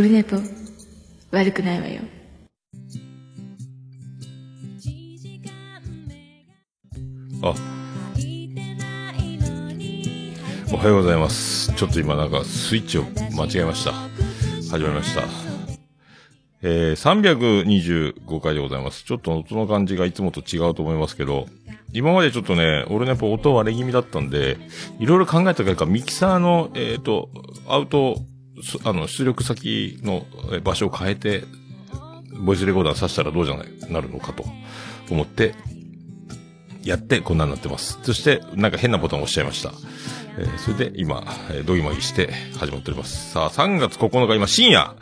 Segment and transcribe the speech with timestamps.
[0.00, 0.38] オルネポ
[1.30, 2.00] 悪くないわよ。
[7.42, 7.54] あ。
[10.72, 11.74] おはようございます。
[11.74, 13.02] ちょっと今なんかスイッチを
[13.36, 13.92] 間違えました。
[14.70, 15.24] 始まりました。
[16.62, 19.04] えー、325回でございます。
[19.04, 21.44] ちょっと音の感じがいつもと違うと思いますけど、
[21.92, 24.56] 今までちょっとね、俺ね、やっぱ音割れ気味だったんで、
[24.98, 27.28] いろいろ考えた結果、ミキサーの、えっ、ー、と、
[27.68, 28.16] アウト、
[28.84, 30.26] あの、出力先の
[30.62, 31.44] 場所を変えて、
[32.40, 34.44] ボイスレコーダーさしたらどうじゃない、なるのかと
[35.10, 35.54] 思って、
[36.82, 37.98] やってこんなになってます。
[38.02, 39.72] そして、なんか変なボタンを押しちゃいました。
[40.38, 43.32] えー、それで今、えー、ドギマギして始まっております。
[43.32, 44.94] さあ、3月9日今深夜、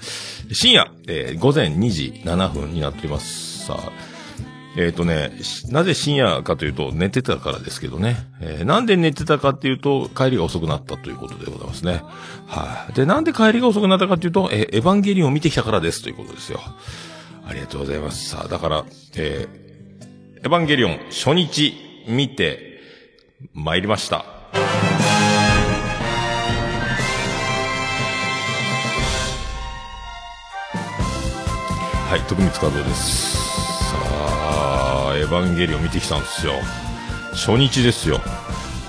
[0.52, 3.66] 深夜、えー、午前2時7分になっております。
[3.66, 3.92] さあ、
[4.78, 5.32] えっ、ー、とね、
[5.72, 8.16] なぜ深夜かというと寝てたからですけどね。
[8.40, 12.00] えー、なんで寝てたかっていうと帰りが遅くなったということでございますね。
[12.46, 16.60] はい、で、なんで帰りが遅くなったかっていうと、えー、エヴァンゲリオンを見てきたからですということですよ。
[17.44, 18.28] ありがとうございます。
[18.28, 18.84] さあ、だから、
[19.16, 21.74] えー、エヴァンゲリオン初日
[22.06, 22.80] 見て
[23.54, 24.18] 参りました。
[32.08, 33.47] はい、徳光和夫です。
[35.16, 36.52] エヴァンゲリオン見てきたんですよ。
[37.32, 38.20] 初日ですよ。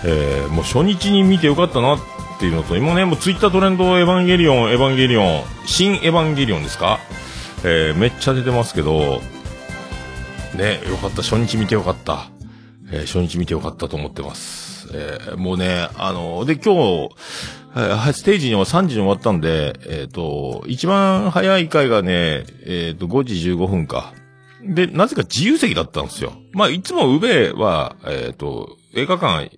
[0.04, 2.00] えー、もう初日に見てよかったなっ
[2.40, 7.00] ていうのと、今ね、もうツイッタートレンドエヴァンゲリオン、エヴァンゲリオン、新エヴァンゲリオンですか？
[7.64, 9.22] えー、めっちゃ出てますけど、
[10.56, 12.30] ね、よかった、初日見てよかった。
[12.92, 14.90] えー、初日見てよかったと思ってます。
[14.94, 17.10] えー、もうね、あの、で、今日、
[17.74, 24.14] はい、ステージには3時に終わったんで、えっ、ー、と、一番早い回がね、えっ、ー、と、5時15分か。
[24.64, 26.34] で、なぜか自由席だったんですよ。
[26.54, 29.52] まあ、いつも宇部は、えっ、ー、と、映画館、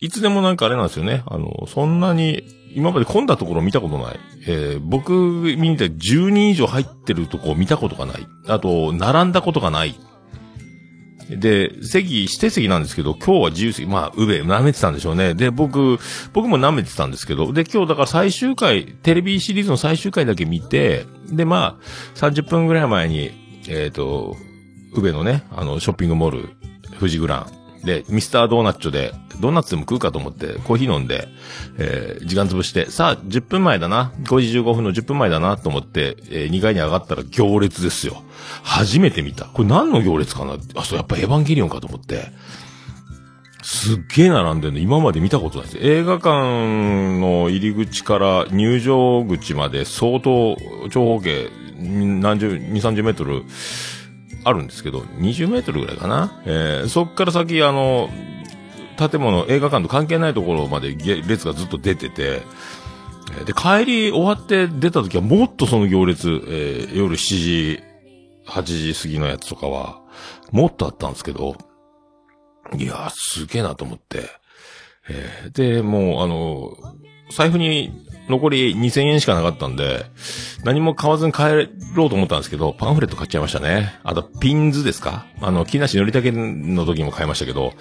[0.00, 1.24] いつでもなんかあれなんですよね。
[1.26, 4.20] あの、そんなに、今まで混んだところ見たことない。
[4.46, 5.12] えー、僕
[5.58, 8.26] 見て10人以上入ってるとこ見たことがない。
[8.46, 9.98] あと、並んだことがない。
[11.28, 15.34] で、席、指定席なんですけど、今日は自由席、まあ、うべ、舐めてたんでしょうね。
[15.34, 15.98] で、僕、
[16.32, 23.30] 僕も舐めてたんですけど、で、今日だから最終回、テレビシリーズの最終回だけ見て、で、まあ、30分ぐらい前に、
[23.68, 24.36] えっ、ー、と、
[24.94, 26.48] 宇部のね、あの、ショッピングモール、
[26.98, 31.28] 富士グラン、で、ミスタードーナッチョで、ドーナツでも食うかと思って、コーヒー飲んで、
[31.78, 34.12] えー、時間潰して、さあ、10分前だな。
[34.22, 38.22] 5時15分の10分前だなと思って、えー、2階に上がったら行列ですよ。
[38.62, 39.46] 初めて見た。
[39.46, 40.56] これ何の行列かな？
[40.74, 42.32] あ、そう、やっぱエヴァンゲリオンかと思って。
[43.62, 45.78] すっげえ並んでるの今まで見たことないです。
[45.78, 46.30] 映画館
[47.20, 50.56] の入り口から入場口まで相当
[50.90, 53.42] 長方形何十、二、三十メートル
[54.44, 56.40] あるんですけど、20メートルぐらいかな。
[56.44, 58.08] えー、そっから先、あの、
[58.98, 62.42] 建物、映画館と関係ないところまで列がずっと出てて、
[63.44, 67.82] で、帰り終わって出た時はもっとその行列、えー、夜7時、
[68.46, 70.00] 8時過ぎのやつとかは、
[70.50, 71.56] もっとあったんですけど、
[72.76, 74.24] いやー、すげえなと思って、
[75.08, 76.76] えー、で、もう、あの、
[77.30, 80.06] 財布に残り2000円しかなかったんで、
[80.64, 83.98] 何も買わずに帰ろうと思ったんですけど、パンフレット買っちゃいましたね。
[84.04, 85.26] あと、ピンズですか？
[85.40, 87.72] あの、木梨のりたけの時も買いましたけど、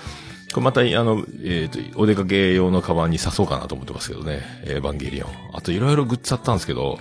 [0.53, 4.41] これまた、あの、えっ、ー、と、お出かけ用のカバンに刺そうかなと思ってますけどね。
[4.63, 5.29] エヴァンゲリオン。
[5.53, 6.97] あと、いろいろグッズあったんですけど、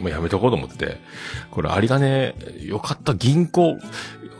[0.00, 0.96] もうやめとこうと思ってて。
[1.50, 3.76] これ、ありがね、よかった、銀行、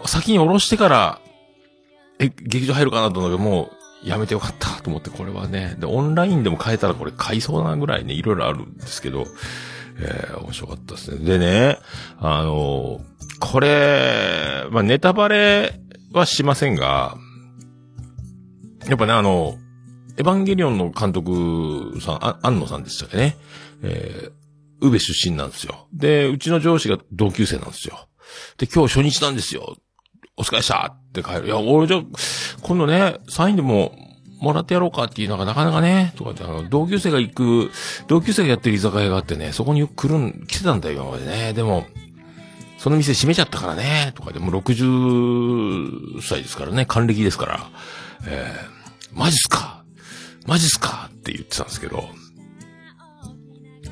[0.06, 1.20] 先に下ろしてから、
[2.18, 5.76] え、劇場入るかなと思ったけど、もう、やめてよかったと思って、これはね。
[5.78, 9.26] で、オンラインでも買えたらこれ買いそうなぐらいね、いろいろあるんですけど、
[9.98, 11.24] えー、面白かったですね。
[11.24, 11.78] でね、
[12.18, 13.00] あの
[13.40, 15.80] これ、まあ、ネタバレ
[16.12, 17.16] はしませんが、
[18.86, 19.58] やっぱね、あの、
[20.16, 23.36] エヴァンゲリオンの監督さん、あ、安野さんでしたっけね。
[23.82, 24.32] えー、
[24.86, 25.86] 宇部出身なんですよ。
[25.92, 28.08] で、うちの上司が同級生なんですよ。
[28.58, 29.76] で、今日初日なんですよ。
[30.36, 31.46] お疲れしたって帰る。
[31.46, 32.02] いや、俺じゃ、
[32.62, 33.92] 今度ね、サインでも
[34.41, 37.71] もらってやろうかっていうのがなかなかね、とかって、あの、同級生が行く、
[38.06, 41.53] 同級生がやってる居酒屋があってね、そこに来るん、来てたんだよ、今までね。
[41.53, 41.86] でも、
[42.78, 47.71] その店閉めちゃったからね、とかでも60歳ですからね、還暦ですから、
[48.27, 49.84] えー、マジっすか？
[50.47, 51.10] マジっすか？
[51.12, 52.09] って言ってたんですけど、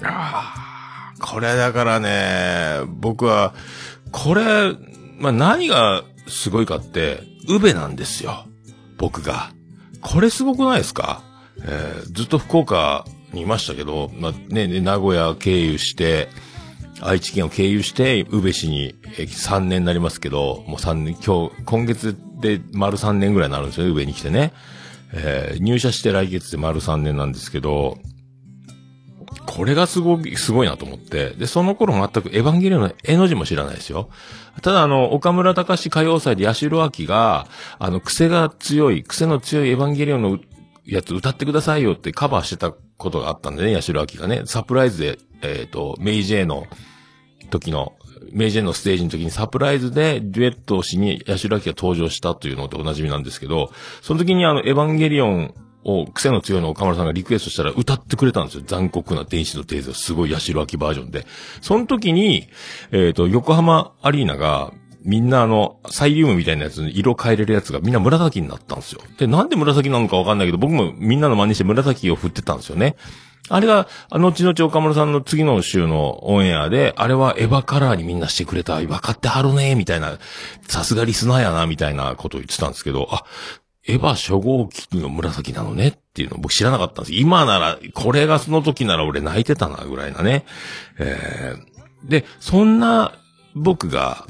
[0.03, 3.53] ああ、これだからね、僕は、
[4.13, 4.73] これ、
[5.19, 8.47] まあ、何がすごいかって、宇部なんですよ。
[8.97, 9.53] 僕が。
[10.01, 11.23] これすごくないですか？
[11.63, 16.29] えー、ずっと福岡にいましたけど、まあ、ね、名古屋経由して、
[17.01, 24.53] 愛知県を経由して、宇部市に3年になりますけど、もう3年、今日、今月で丸3年ぐらいになるんですよ、宇部に来てね。
[25.13, 27.99] えー、入社して来月で丸3年なんですけど、
[29.49, 31.31] これがすごい、すごいなと思って。
[31.31, 34.11] で、その頃全くエヴァンゲリオンの絵の字も知らないですよ。
[34.61, 37.47] ただあの、岡村隆史歌謡祭で八代亜紀が、
[37.79, 40.39] あの、癖が強い、癖の強いエヴァンゲリオンの
[40.85, 46.67] やつ歌ってくださいよってカバーしてたことがあったんでね、八代亜紀がね、サプライズで、えっ、と、メイジェイの
[47.49, 47.95] 時の、
[48.33, 53.73] メイジェイのステージの時にサプライズでデュエットをしに八代亜紀が登場したというのとおなじみなんですけど、
[54.03, 58.65] その時にあの、エヴァンゲリオンを癖の強いのを岡村さんがリクエストしたら歌ってくれたんですよ。
[58.67, 61.27] 残酷な電子のテーゼをすごい八代亜紀バージョンで。
[61.61, 62.49] その時に、
[62.91, 64.73] えっ、と、横浜アリーナが、
[65.03, 69.01] みんなあの、サイリウムみたいなやつに色変えれるやつがみんな紫になったんですよ。
[69.17, 72.97] で、なんで紫なのかわかんないけど、僕もみんなの真似して紫を振ってたんですよね。
[73.49, 80.19] あれが、あの後々岡村さんの次の週のオンエアで、あれはエヴァカラーにみんなしてくれた、分かってはるね、みたいな、
[80.67, 83.25] さすがリスナーやな、みたいなことを言ってたんですけど、あ、
[83.89, 87.15] エヴァ初号機の紫なのねっていうのを僕知らなかったんです。
[87.15, 90.45] 今なら、これがその時なら俺泣いてたな、ぐらいなね。
[90.99, 93.15] えー、で、そんな
[93.55, 94.27] 僕が、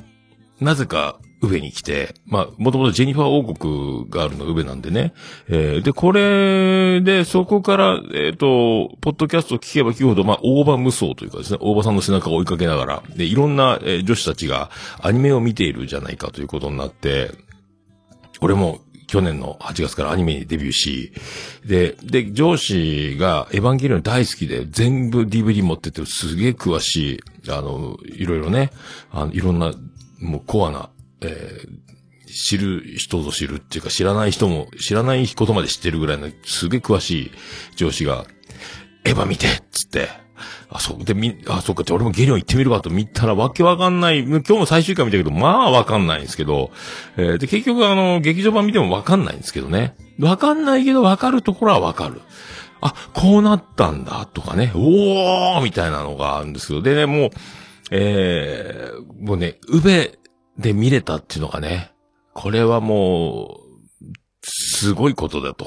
[0.60, 5.12] なぜか、宇部に来て、まあ、もともとジェニファー王国があるのが宇部なんでね。
[5.49, 14.70] えー、で、これで、そこから、えっ、と、ポッドキャストを聞けば聞くほど、まあ、大場無双というかですね、大場さんの背中を追いかけながら、で、いろんな、えー女子たちが
[15.00, 17.31] アニメを見ているじゃないかということになって、
[18.40, 21.12] 俺も去年の8月からアニメにデビューし、
[21.64, 28.70] で、で、上司がエヴァンゲリオン大好きで全部 DVD 持っててすげえ詳しい、あの、いろいろね、
[29.10, 29.72] あの、いろんな、
[30.20, 30.90] もうコアな、
[31.22, 31.88] えー
[32.31, 37.31] 知る人ぞ知るっていうか知らない人も、知らないことまで知ってるぐらいのすげえ詳しい
[37.76, 38.26] 上司が、
[39.05, 40.08] エヴァ見てっつって、
[40.70, 46.70] あ、そう、で、み、あ、そうか、じゃ俺もゲリオン行ってみるかと見たらわけわかんない、今日も最終回見たけど、まあわかんないんですけど、
[47.17, 49.96] えーで、結局あの、劇場版見てもわかんないんですけどね。
[50.19, 52.20] わかんないけどわかるところはわかる。
[52.81, 57.31] あ、こうなったんだ、とかね、おーみたいなのがあるんですけど、でね、もう、
[57.91, 60.19] えー、もうね、宇部
[60.58, 61.93] で見れたっていうのがね、
[62.34, 63.69] これはもう、
[64.43, 65.67] すごいことだと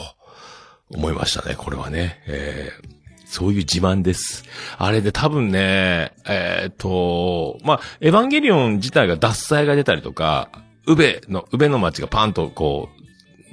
[0.89, 2.21] 思いましたね、これはね。
[2.27, 3.00] えー
[3.31, 4.43] そういう自慢です。
[4.77, 10.49] あれで多分ね、えっ、と、まあ、エヴァンゲリオン自体が脱災が出たりとか、
[10.85, 12.89] 宇部の、宇部の町がパンとこ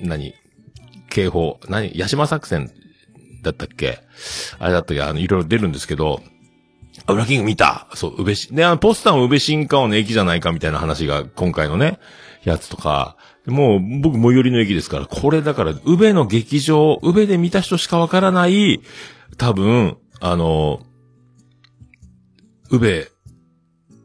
[0.03, 0.35] う、何、
[1.11, 2.73] 警報、何、八島作戦
[3.45, 4.01] だったっけ？
[4.59, 5.03] あれだったっけ？
[5.03, 6.23] あの、いろいろ出るんですけど、
[7.07, 7.87] あ、ウラキング見た。
[7.95, 12.01] そう、宇部し、で、あの、ポスターも宇部新川の駅じゃないかみたいな話が、今回のね、
[12.43, 13.17] やつとか、
[13.47, 18.81] もう、僕、最寄りの駅ですから、これだから、宇部の劇場、宇部で見た人しかわからない、
[19.39, 20.81] 多分、あの、
[22.71, 23.11] 宇部、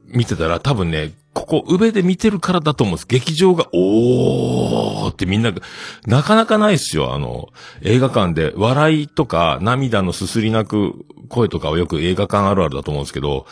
[0.08, 3.08] 見てたら多分ね、ここ、宇部で見てるからだと思うんです。
[3.08, 5.62] 劇場が、おーってみんなが、
[6.06, 7.14] なかなかないっすよ。
[7.16, 7.50] あの、
[7.82, 10.94] 映画館で、笑いとか、涙のすすり泣く
[11.30, 13.48] 声とかはよく映画館あるあるだと思うんですけど、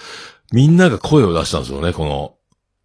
[0.54, 2.36] みんなが声を出したんですよね、この、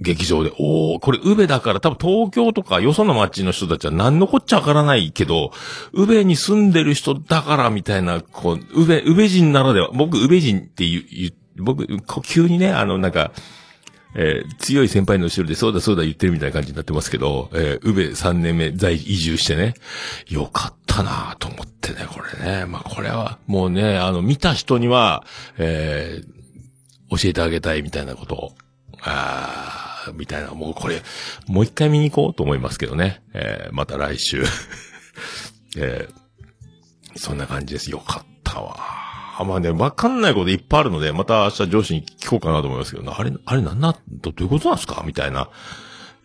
[0.01, 0.53] 劇場で。
[0.59, 5.53] おー、これ、宇部だから、多分東京とかよその町の人たちは何のこっちゃわからないけど、
[5.93, 11.01] 宇部に住んでる人だから、みたいな、こう、宇部、宇部人ならでは、僕、宇部人って言
[11.31, 11.87] う、僕、
[12.23, 13.33] 急にね、あの、なんか、
[14.19, 19.75] えー強い先輩の後ろでそうだそうだ言ってるみたいな感じになってますけど、えー、宇部3年目在移住してね、
[20.29, 22.65] よかったなと思ってね、これね。
[22.65, 25.25] まあこれはもうね、あの、見た人には、
[25.59, 26.37] えー
[27.09, 28.53] 教えてあげたいみたいなことを、
[29.03, 31.03] あーみたいな、もうこれ、
[31.49, 33.23] もう一回見に行こうと思いますけどね。
[33.35, 34.45] えーまた来週。
[35.77, 36.27] えー
[37.19, 37.91] そんな感じです。
[37.91, 38.77] よかったわ。
[39.47, 45.03] まあね、わかんないこといっぱいあるので、また明日上司に聞こうかなと思いますけど、あれ、あれなんな、どどういうことなんですか？
[45.07, 45.49] みたいな。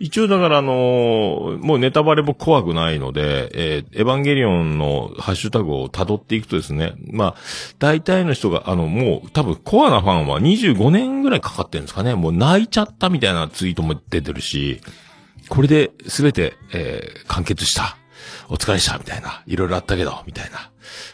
[0.03, 7.35] 一応だからあのーもうネタバレ僕怖くないので、えーエヴァンゲリオンのハッシュタグを辿っていくとですね、まあ、
[7.77, 12.15] 大体の人が、あの、もう多分コアなファンは25年ぐらいかかってるんですかね。
[12.15, 14.81] もう泣いちゃったみたいなツイートも出てるし、
[15.49, 17.95] これで全て、えー完結した。
[18.49, 19.43] お疲れした、みたいな。
[19.45, 20.71] いろいろあったけど、みたいな。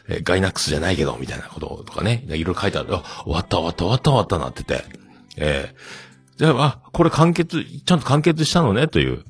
[0.08, 2.24] えーガイナックスじゃないけど、みたいなこととかね。
[2.28, 2.96] いろいろ書いてある。
[2.96, 4.86] あ終わった、終わった、終わった、終わったなってて。
[5.36, 6.07] えー
[6.38, 9.24] じゃあ、あ、これ完結、ちゃんと完結したのね、という。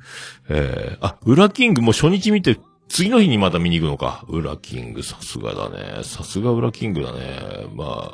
[0.49, 2.59] えーあ、ウラキングも初日見て、
[2.89, 4.25] 次の日にまた見に行くのか。
[4.27, 6.03] ウラキング、さすがだね。
[6.03, 7.39] さすがウラキングだね。
[7.73, 8.11] まあ、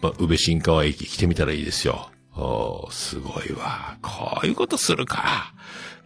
[0.00, 2.10] まあ、宇部新川駅来てみたらいいですよ。
[2.34, 3.96] おーすごいわ。
[4.00, 5.52] こういうことするか。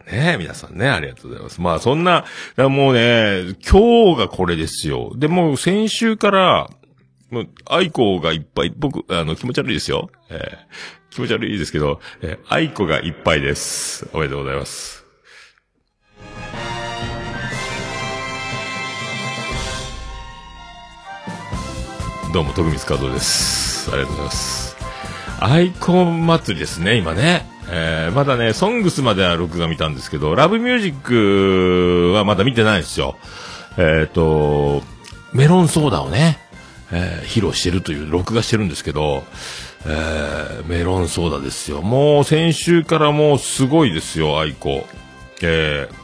[0.07, 1.61] ねえ、皆さんね、ありがとうございます。
[1.61, 2.25] まあ、そんな、
[2.57, 5.13] もうね、今日がこれですよ。
[5.15, 6.69] で、も先週から、
[7.33, 10.09] もう、愛子がいっぱい、僕、あの、気持ち悪いですよ。
[10.29, 14.07] えー気持ち悪いですけど、えー愛子がいっぱいです。
[14.13, 15.05] おめでとうございます。
[22.33, 23.91] どうも、徳光和夫です。
[23.91, 24.75] ありがとうございます。
[25.39, 27.45] アイコン祭りですね、今ね。
[27.69, 33.17] えー、まだね、ソングスまでは録画見たんですけど、ラブミュージックはまだ見てないんですよ。
[33.77, 34.81] えっ、と、
[35.31, 36.42] メロンソーダをね、
[36.95, 39.23] えー披露してるという、録画してるんですけど、
[39.85, 41.81] えーメロンソーダですよ。
[41.81, 44.85] もう先週からもうすごいですよ、アイコ。
[45.41, 46.03] えー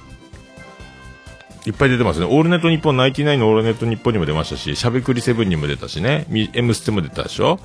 [1.65, 2.25] いっぱい出てますね。
[2.25, 7.60] オールナイトニッポン99のオールナイトニッポンにも出ましたし、しゃべくりセブンにも出たしね、M ステも出たでしょ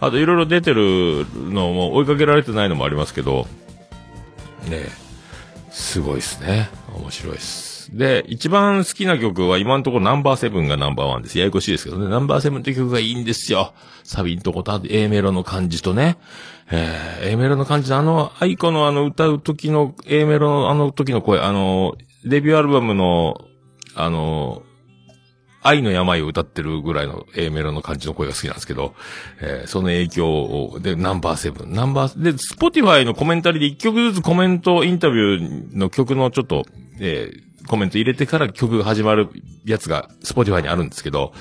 [0.00, 3.46] あといろいろ出てるのも追いかけられてないのもありますけど、
[4.68, 4.88] ね
[5.70, 6.68] すごいですね。
[6.94, 7.65] 面白いです。
[7.92, 11.38] で、一番好きな曲は今のところナンバーセブンがナンバーワンです。
[11.38, 12.08] ややこしいですけどね。
[12.08, 13.74] ナンバーセブンって曲がいいんですよ。
[14.04, 16.16] サビんとこと、A メロの感じとね。
[16.70, 23.40] えー、A メロの感じで、あの、アイコのあの歌う時の A メロのあの時の声、あの、デビューアルバムの、
[23.94, 24.62] あの、
[25.62, 28.94] 愛の病を歌ってるぐらいの A メロの感じの声が好きなんですけど、
[29.40, 31.72] えーその影響を、で、ナンバーセブン。
[31.72, 36.64] ナンバー、で、 Spotify のコメンタリーで一曲ずつコメント、インタビューの曲のちょっと、
[37.00, 39.28] えーコメント入れてから曲が始まる
[39.64, 41.32] やつが Spotify にあるんですけど、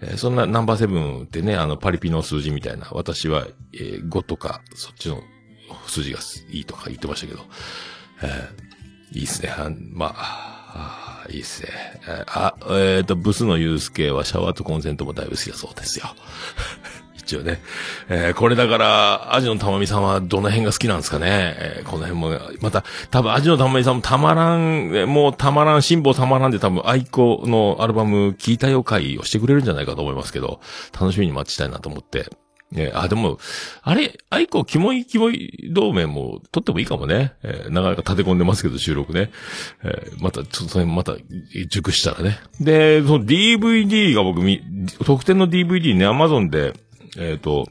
[0.00, 5.22] えーそんなナンバーセブンってね、あの、パリピの数字みたいな、私は、えー5とか、そっちの
[5.86, 6.18] 数字が
[6.50, 7.40] いいとか言ってましたけど、
[8.22, 8.66] えー
[9.12, 9.50] いいっすね。
[9.50, 11.68] あまあ、あいいっすね。
[12.26, 16.06] あ、えっ、と、ブスのユースケはシャワーとコンセントもだいぶ好きだそうですよ。
[17.26, 17.60] 一応ね。
[18.08, 21.26] えーこれだから、アジのたまみさんはどの辺が好きなんですかね。
[21.58, 30.60] えーこの辺も、また、多分アジのたまみさんもたまらん、もうたまらん、辛抱たまらんで多分、アイコのアルバム聞いたよ会をしてくれるんじゃないかと思いますけど、
[30.98, 32.26] 楽しみに待ちたいなと思って。
[32.72, 33.38] ね、あ、でも、
[33.82, 37.34] あれ、アイコ、キモいキモい同盟も撮ってもいいかもね。
[37.44, 39.30] えーなかなか立て込んでますけど、収録ね。
[39.84, 41.14] えーまた、ちょっとそれまた、
[41.70, 42.40] 熟したらね。
[42.60, 44.60] で、その DVD が僕み、
[45.04, 46.72] 特典の DVD ね、Amazon で、
[47.18, 47.68] えっ、と、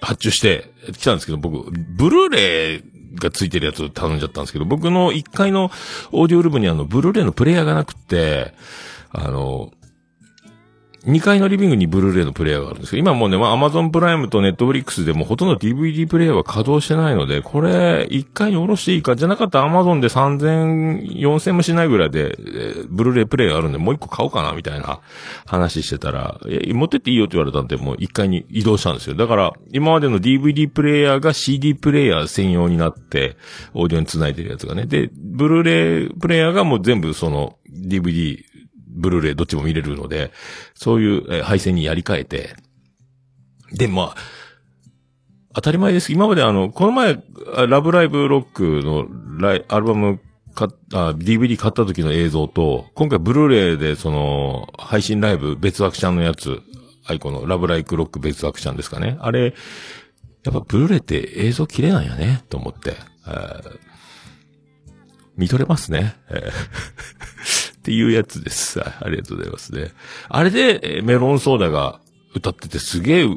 [0.00, 2.82] 発注して来たんですけど、僕、ブルーレイ
[3.16, 5.70] がついてるやつを頼んじゃったんですけど、僕の1階の
[6.12, 8.54] オーディオルームにあの、ブルーレイのプレイヤーがなくて、
[9.10, 9.72] あの、
[11.06, 25.00] 2階のリビングにブルーレイのプレイヤーがあるんですけど、今もうね、まあ、Amazon プライムと Netflix でもほとんど DVD プレイヤーは稼働してないので、これ、1階に下ろしていいか、じゃなかったら Amazon で3000、4000もしないぐらいで、えーブルーレイプレイヤーあるんで、もう1個買おうかな、みたいな
[25.46, 29.14] 話してたら、持ってっていいよって言われたんで、もう1階に移動したんですよ。
[29.14, 33.36] だから、今までの DVD プレイヤーが CD プレイヤー専用になって、
[33.74, 34.86] オーディオに繋いでるやつがね。
[34.86, 38.44] で、ブルーレイプレイヤーがもう全部その DVD、
[38.98, 40.32] ブルーレイどっちも見れるので、
[40.74, 42.54] そういうえ配線にやり替えて、
[43.72, 44.16] で、まあ、
[45.54, 46.12] 当たり前です。
[46.12, 47.18] 今まであの、この前、
[47.68, 49.06] ラブライブロックの
[49.40, 50.20] ライアルバム
[50.54, 56.60] かあ、DVD 買った時の映像と、今回ブルーレイでその、配信ライブ別枠ちゃんのやつ、
[57.06, 59.16] アイコの Love Like Rock 別枠ちゃんですかね。
[59.20, 59.54] あれ、
[60.44, 62.94] やっぱブルーレイって映像綺麗なんやね、と思って。
[65.36, 66.16] 見とれますね。
[66.28, 68.82] えーっていうやつです。
[68.82, 69.92] ありがとうございますね。
[70.28, 72.00] あれで、メロンソーダが
[72.34, 73.28] 歌っててすげえ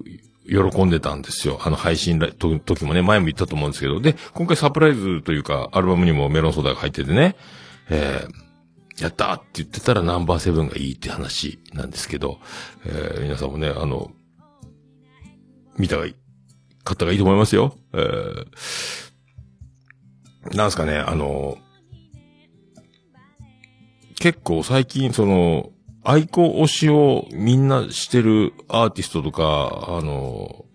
[0.46, 1.58] 喜んでたんですよ。
[1.64, 4.02] あの配信の時もね、前も言ったと思うんですけど。
[4.02, 7.38] で、今回サプライズというか、アルバムにもメロンソーダが入っててね、
[7.90, 8.52] えー
[9.02, 12.40] やったーって言ってたらナンバーセブンがいいって話なんですけど、
[12.86, 14.12] えー皆さんもね、あの、
[15.78, 16.16] 見たがいい、
[16.84, 17.78] 買ったがいいと思いますよ。
[17.94, 18.46] えー
[20.56, 21.58] なんすかね、あの、
[24.22, 25.72] 結構最近その、
[26.04, 29.44] アイコ推しをみんなしてるアーティストとか、
[29.88, 30.66] あの、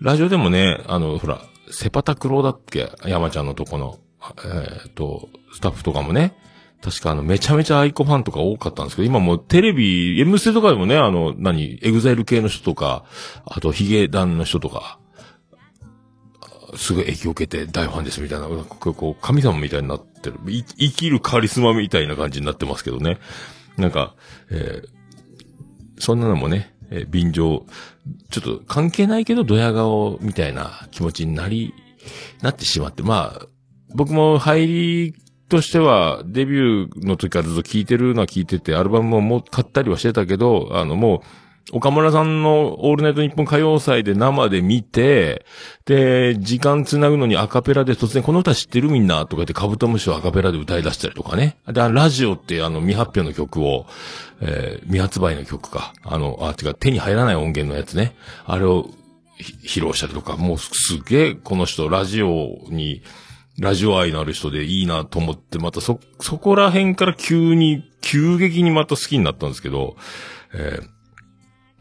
[0.00, 2.90] ラジオでもね、あの、ほら、セパタクローだっけ？
[3.06, 3.98] 山ちゃんのとこの、
[4.44, 6.34] えっ、と、スタッフとかもね、
[6.82, 13.04] 確かあの、めちゃめちゃアイコファンとか多かったんですけど、今もうテレビ、M ステとかでもね、あの、何、エグザイル系の人とか、
[13.44, 14.98] あとヒゲダンの人とか、
[16.76, 20.38] すごい影響を受けて大ファンですみたいな、こう、神様みたいになってる。
[20.46, 23.18] 生きるカリスマみたいな感じになってますけどね。
[23.76, 24.14] なんか、
[24.50, 25.00] えー
[26.02, 27.66] そんなのもね、えー便乗、
[28.30, 31.74] ちょっと関係ないけど、ドヤ顔みたいな気持ちになり、
[32.40, 33.46] なってしまって、まあ、
[33.94, 35.14] 僕も入り
[35.50, 41.20] としては、デビューの時からずっと聴いてるのは聴いてて、アルバムもも買ったりはしてたけど、あのもう、
[41.72, 45.44] 岡村さんのオールナイトニッポン歌謡祭で生で見て、
[45.84, 51.58] で、時間つなぐのにアカペラで突然この歌知ってるみんなとか言ってカブトムシをアカペラで歌い出したりとかね。
[51.66, 53.86] で、ラジオってあの未発表の曲を、
[54.40, 55.92] えー未発売の曲か。
[56.02, 58.16] あの、あ、てか手に入らない音源のやつね。
[58.46, 58.90] あれを
[59.38, 63.02] 披露したりとか、もうすげえこの人ラジオに、
[63.58, 69.96] ラジオ愛のある人でいいなと思って、またそ、そこら辺から急に、急激にまた好きになったんですけど、
[70.54, 70.99] えー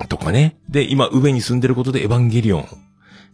[0.07, 0.57] とかね。
[0.69, 2.67] で、今上に住んでることでエヴァンゲリオン、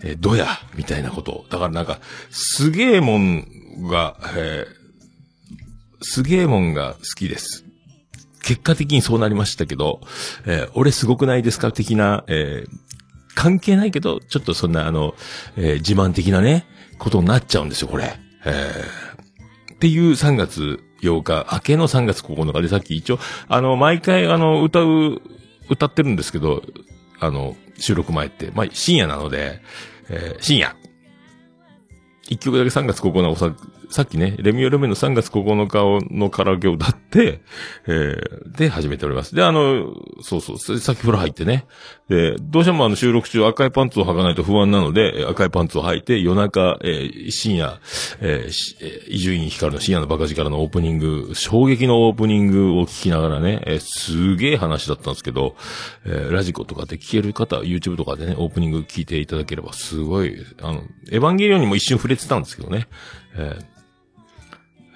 [0.04, 1.46] えー、どや、みたいなこと。
[1.50, 2.00] だからなんか、
[2.32, 7.64] すげえもんが、えー、すげえもんが好きです。
[8.44, 10.02] 結果的にそうなりましたけど、
[10.46, 11.72] えー俺すごくないですか？
[11.72, 12.66] 的な、え
[13.34, 15.16] 関係ないけど、ちょっとそんなあの、
[15.58, 16.66] え自慢的なね、
[17.00, 18.14] ことになっちゃうんですよ、これ。
[18.46, 18.72] え
[19.74, 25.22] っていう3月8日、明けの3月9日でさっき一応、あの、毎回あの、歌う、
[25.70, 26.64] 歌ってるんですけど、
[27.20, 29.62] あの、収録前って、まあ、深夜なので、
[30.10, 30.76] えー深夜。
[32.28, 33.56] 一曲だけ3月9日
[33.96, 37.40] さ、っきね、レミオロメンの3月9日のカラオケを歌って、
[37.88, 39.34] えーで、始めております。
[39.34, 41.66] で、あの、そうそう、さっき風呂入ってね。
[42.10, 47.80] で、どうしてもあの収録中赤いパンツを履かないと不安なので、赤いパンツを履いて夜中、えー深夜、
[48.20, 48.50] え
[49.08, 55.56] 伊集院光の深夜のバカ力のオープニング、衝撃のオープニングを聞きながらね、えーすげえ話だったんですけど、
[56.04, 60.82] えーラジコとかで聞ける方、YouTube とかでね、オープニング聞いていただければすごい、あの、
[61.14, 62.90] エヴァンゲリオンにも一瞬触れてたんですけどね。
[63.38, 63.75] えー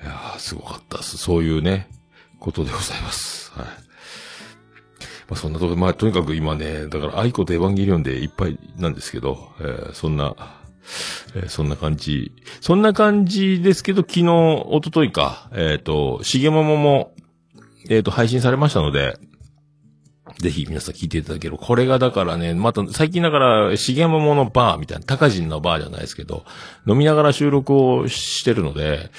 [0.01, 1.18] いやーすごかったです。
[1.18, 1.89] そういうね、
[2.39, 3.51] ことでございます。
[3.51, 3.65] はい。
[3.65, 3.74] ま
[5.32, 10.36] あそんなとこで、まあとにかく今ね、だから愛子とエヴァンゲリオンでいっぱいなんですけど、えーそんな、
[11.36, 12.32] えーそんな感じ。
[12.62, 14.25] そんな感じですけど、昨日、
[14.68, 17.13] おとといか、えっ、と、しげももも、
[17.89, 19.18] えっ、と、配信されましたので、
[20.39, 21.58] ぜひ皆さん聞いていただける。
[21.58, 26.46] これがだからね、また最近だから、しげもものバーみたいな、高人のバーじゃないですけど、
[26.88, 29.12] 飲みながら収録をしてるので、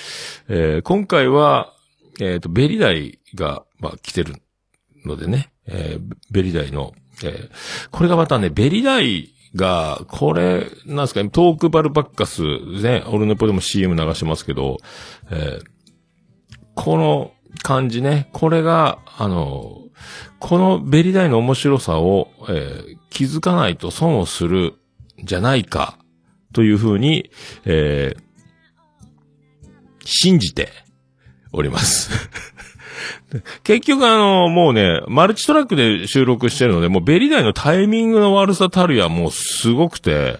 [0.48, 1.74] えー今回は、
[2.20, 4.36] えっ、と、ベリダイが、まあ、来てる
[5.04, 7.50] のでね、えーベリダイの、えー
[7.90, 12.42] これがまたね、ベリダイが、これ、なんすかね、トークバルバッカス、
[12.82, 14.78] ね、オルネポでも CM 流してますけど、
[15.30, 15.70] えー
[16.76, 19.89] この感じね、これが、あの、
[20.38, 24.74] このベリダイの面白さを、えー気づかないと損をする
[25.22, 25.98] じゃないか、
[26.54, 27.30] というふうに、
[27.64, 28.30] えー
[30.04, 30.68] 信じて
[31.52, 32.10] おります。
[33.62, 40.38] 結局あの、もうね、マルチトラックで収録してるので、もうベリダイのタイミングの悪さたるやもうすごくて、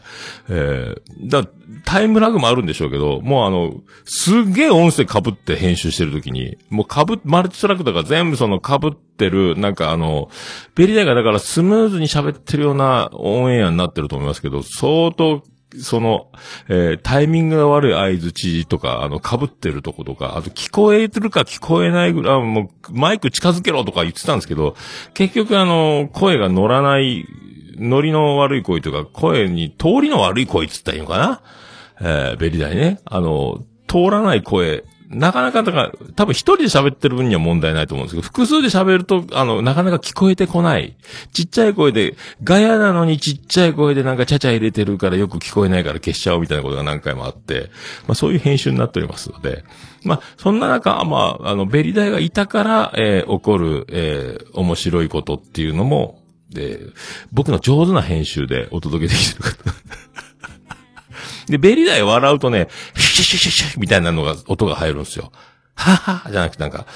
[0.49, 1.47] えーだ、
[1.91, 3.75] タイムラグもあるんでしょうけど、もうあの、
[4.05, 10.31] すっげえ音声被って編集してるときに、もう被っ、マルチトラックだか全部その被ってる、なんかあの、
[10.77, 15.43] ベリダイがだからスムーズに喋ってるようなオンエアになってると思いますけど、相当、
[15.81, 16.29] その、
[16.69, 24.77] えータイミングが悪い合図値とか、あの、被ってるとことか、あと聞こえてるか聞こえないぐらい、もう、マイク近づけろとか言ってたんですけど、
[25.15, 27.27] 結局あの、声が乗らない、
[27.79, 31.43] ノリの悪い声というか、声に通りの悪い声って言ったらいいのかな？
[32.01, 33.01] えーベリダイね。
[33.05, 40.97] あの、通らない声、なかなか、だから、多分一人で喋ってる分には問題ないと思うんですけど、複数で喋ると、あの、なかなか聞こえてこない。
[41.33, 47.71] ちっちゃい声で、ガヤなのにちっちゃい声でなんかちゃちゃ入れてるからよく聞こえないから消しちゃおうみたいなことが何回もあって、
[48.07, 49.65] まあそういう編集になっておりますので、
[50.05, 56.79] まあそんな中、まあ、あの、ベリダイがいたから、えー起こる、えー面白いことっていうのも、で、
[57.33, 59.75] 僕の上手な編集でお届けできてる方。
[61.51, 65.33] で、ベリダイ笑うとね、シュシュシュシュシュみたいなのが、音が入るんですよ。
[65.75, 66.87] ははじゃなくてなんか、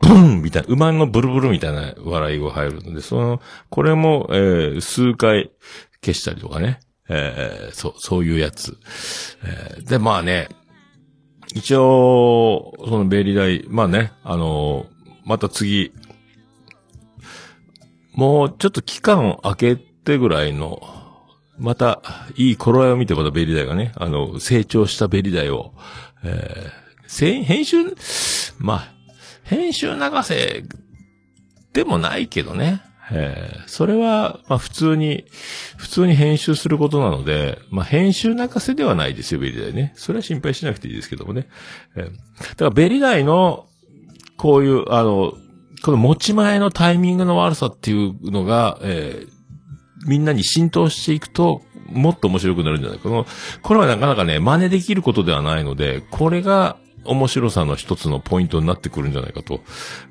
[0.00, 5.50] ブンみたいな、馬のブルブルみたいな笑いが入るので、その、これも、えー数回
[6.04, 6.80] 消したりとかね。
[7.08, 8.76] えーそう、そういうやつ。
[9.44, 10.48] えーで、まあね、
[11.54, 14.86] 一応、そのベリダイ、まあね、あの
[15.24, 15.92] また次、
[18.14, 20.82] もうちょっと期間を空けてぐらいの、
[21.58, 22.02] また、
[22.36, 25.72] いい頃合いを見てまたベリダイがね、あの、成長したベリダイを、
[26.24, 26.78] えー
[27.42, 27.76] 編集、
[28.58, 28.92] まあ、
[29.42, 30.62] 編集流せ
[31.72, 32.82] でもないけどね。
[33.10, 35.24] えーそれは、まあ普通に、
[35.78, 39.92] 普通に編集することなので、まあ編集泣かせではないですよ、ベリダイね。
[39.96, 41.48] それは心配しなくていいですけどもね。
[41.96, 43.66] えーだからベリダイの、
[44.36, 45.32] こういう、あの、
[45.82, 49.37] この持ち前のタイミングの悪さっていうのが、えー
[50.08, 52.98] みんなに浸透していくと、もっと面白くなるんじゃない？
[52.98, 53.04] か。
[53.04, 53.26] この、
[53.62, 59.60] これはなかなかね、真似できることではないので、これが面白さの一つのポイントになってくるんじゃないかと、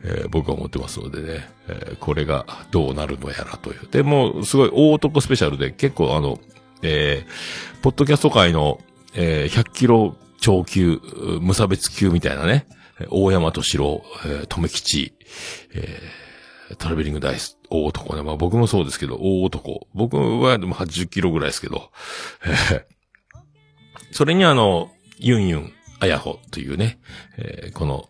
[0.03, 3.87] えー僕は思ってますのでね、えーこれがどうなるのやらという。
[3.91, 6.39] でも、すごい大男スペシャルで、結構あの、
[6.81, 8.79] えーポッドキャスト界の、
[9.13, 10.99] えー100キロ超級、
[11.41, 12.65] 無差別級みたいなね、
[13.09, 15.13] 大山敏郎、えー、留吉、
[15.73, 16.26] えー
[16.77, 18.23] トラベリングダイス、大男ね。
[18.23, 19.87] まあ僕もそうですけど、大男。
[19.93, 21.91] 僕はでも80キロぐらいですけど、
[24.11, 26.99] それにあの、ユンユン、アヤホというね、
[27.37, 28.09] えーこの、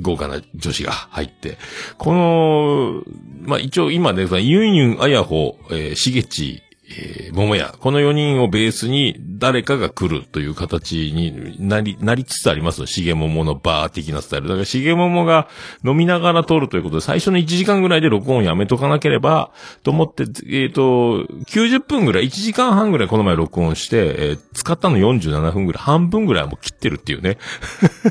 [0.00, 1.58] 豪華な女子が入って、
[1.98, 3.02] この、
[3.42, 7.74] まあ、一応今ね、ユンユン、アヤホ、えー、しげち、えー、桃屋。
[7.78, 14.48] この4人をベースに誰かが来るという形になり、なりつつありますしげもものバー的なスタイル。
[14.48, 15.48] だからしげももが
[15.84, 27.38] 飲みながら撮るということで、最初の1時間ぐらいで録音やめとかなければ、と思って、えっ、と、90分ぐらい、1時間半ぐらいこの前録音して、えー使ったの47分ぐらい、半分ぐらいはもう切ってるっていうね。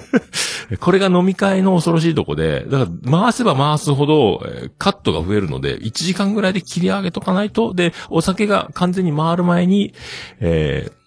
[0.80, 9.94] これが飲み会の恐ろしいとこで、だから回せば回すほど、えーカットが増えるので、1時間ぐらいで切り上げとかないと、で、お酒が完全に回る前に、
[10.40, 11.00] えー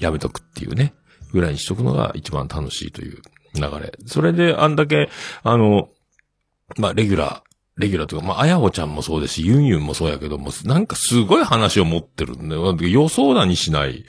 [0.00, 0.94] やめとくっていうね、
[1.32, 3.20] ぐらいにしとくのが一番楽しいという
[3.54, 3.92] 流れ。
[4.06, 5.10] それで、あんだけ、
[5.42, 5.90] あの、
[6.78, 7.49] まあ、レギュラー、
[7.80, 14.04] レギュラーというか、まあ、あやほちゃんもそうですし、ユンユンもそうやけども、なんかすごい話を持ってるんで、予想だにしない、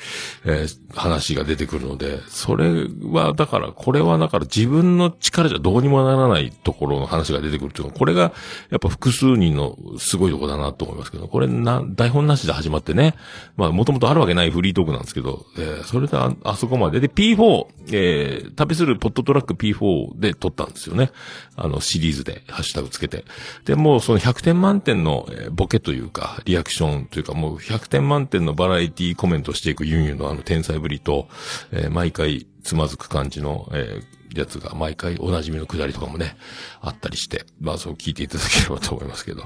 [0.45, 8.33] えー話が出てくるので、それは、だから、これはだから自分の力じゃどうにもならないところの話が出てくるっていうのは、これが、
[8.69, 13.15] やっぱ複数人のすごいとこだなと思いますけど、これな、台本なしで始まってね、
[13.55, 16.99] まあ、もともとあるわけないフリートークなんですけど、えーそれであ、あそこまで。
[16.99, 21.11] で、P4、えー旅するポットトラック P4 で撮ったんですよね。
[21.55, 23.23] あの、シリーズで、ハッシュタグつけて。
[23.65, 31.27] で、もうその100点満点の、ボケというか、リアクションというか、もう100点満点のバラエティコメントしていくユンユンのあの天才ぶりと、
[31.71, 36.37] えー毎回つまずく感じの、えーやつが毎回おなじみのくだりとかもね、
[36.79, 39.43] あったりして、まあそう聞いていただければと思いますけど。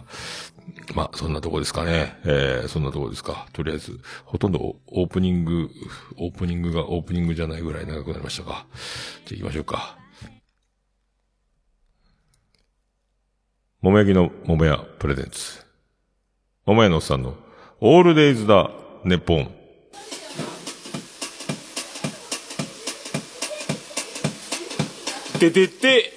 [0.93, 2.17] まあそんなとこですかね。
[2.23, 3.47] えー、そんなとこですか。
[3.53, 5.69] とりあえず、ほとんどオープニング、
[6.17, 8.65] オープニングがオープニングじゃないぐらい長くなりましたか。
[9.25, 10.04] じゃあ行きましょうか。
[13.81, 15.63] 桃焼きの桃屋プレゼンツ。
[16.65, 17.35] 桃屋のおっさんの
[17.79, 18.71] オールデイズだ、
[19.03, 19.51] ネポン。
[25.39, 26.13] ててて、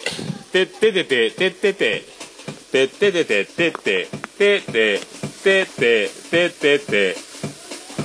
[0.53, 2.05] ててててて、てててて、
[2.71, 5.01] ててててて、ててて、ててて、
[5.43, 7.28] ててて、てってて、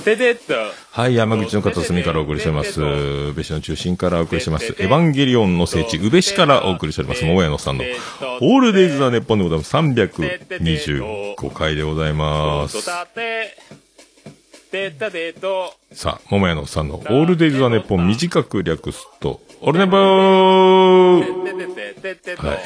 [0.04, 0.54] ててっと。
[0.92, 2.80] はい、山口の片隅からお送りしております。
[2.80, 4.66] 宇部市の中心からお送りしてます。
[4.66, 7.24] エヴァンゲリオンの聖地、宇部市からお送りしております。
[7.24, 7.84] 桃屋のさんの、
[8.40, 9.74] オールデイズ・ザ・ネッポンでございます。
[9.74, 12.82] 325回でございます。
[15.92, 21.24] さあ、桃屋のさんの、オールデイズ・ザ・ネッポン短く略すと、オルネポー
[22.46, 22.58] はい。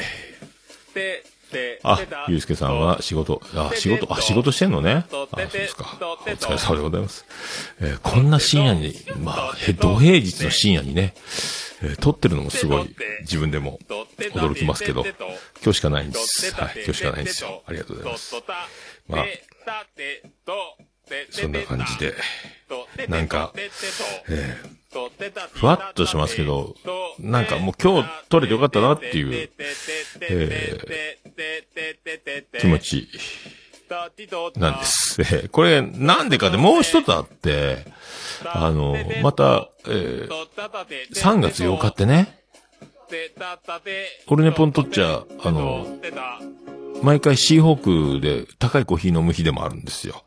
[1.83, 5.05] あ、ゆうすけさんは仕事、あ、仕事、あ、仕事してんのね。
[5.05, 5.97] あ、そうですか。
[6.01, 7.25] お疲れ様でございます。
[7.81, 11.13] えーこんな深夜に、まあ、へ、土平日の深夜にね、
[11.81, 13.79] えー撮ってるのもすごい、自分でも
[14.33, 15.05] 驚きますけど、
[15.63, 16.53] 今日しかないんです。
[16.53, 17.63] はい、今日しかないんですよ。
[17.65, 18.35] ありがとうございます。
[19.07, 19.25] まあ
[21.31, 22.13] そんな感じで、
[23.07, 23.51] なんか、
[24.27, 24.79] えー
[25.53, 26.75] ふわっとしますけど、
[27.19, 29.49] なんかもう今日撮れてよかったなっていう、
[30.21, 31.18] え
[32.59, 33.07] 気持ち。
[34.59, 35.21] なんです。
[35.21, 37.85] えーこれ、なんでかでもう一つあって、
[38.45, 40.27] あの、また、えー
[41.15, 42.39] 3月8日ってね、
[44.27, 45.87] オルネポンとっちゃ、あの、
[47.01, 50.23] 毎回シーホークで高いコーヒー飲む日でもあるんですよ。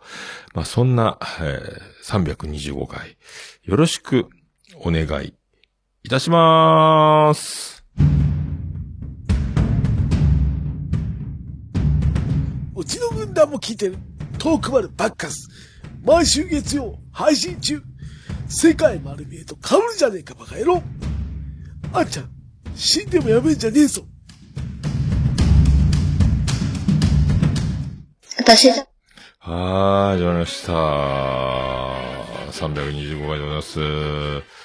[0.54, 3.16] まあそんな、えー325回、
[3.62, 4.28] よろしく
[4.80, 5.34] お願い
[6.02, 7.81] いたします。
[12.82, 13.96] うちの軍団も聞いてる。
[14.40, 15.48] トークバルバッカス。
[16.04, 17.80] 毎週月曜配信中。
[18.48, 20.82] 世界丸見えと被るじゃねえかバカ野郎。
[21.92, 22.30] あんちゃん、
[22.74, 24.02] 死んでもやめんじゃねえぞ。
[28.40, 30.72] 私、はーい、始まりました。
[32.50, 34.61] 325回でございます。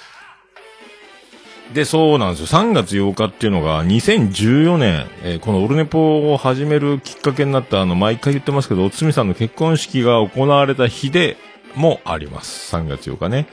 [1.72, 2.60] で、そうなんですよ。
[2.60, 11.36] 3月8日っていうのが2014年、えーこのオルネポを始めるきっかけになった、あの、毎回言ってますけど、おつみさんの結婚式が行われた日で
[11.74, 12.74] もあります。
[12.74, 13.46] 3月8日ね。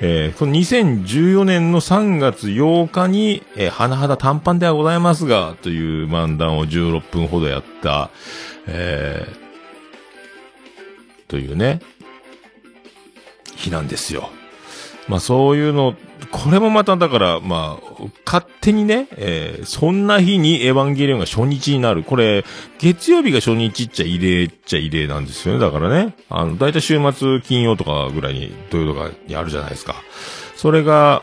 [0.00, 8.10] えーこの2014年の3月8日に、えー、甚だ短パンではございますが、という漫談を16分ほどやった、
[8.66, 9.48] えー
[11.28, 11.80] というね、
[13.56, 14.30] 日なんですよ。
[15.08, 15.94] まあそういうの、
[16.30, 22.02] これもまただから、まあ、勝手にね、えーそんな日にエヴァンゲリオンが初日になる。
[22.02, 22.44] これ、
[22.78, 25.60] 月曜日が初日っちゃ異例っちゃ異例なんですよね。
[25.60, 29.94] だからね、あの、だいたい週末金曜とかぐらいに、土曜とかにあるじゃないですか。
[30.56, 31.22] それが、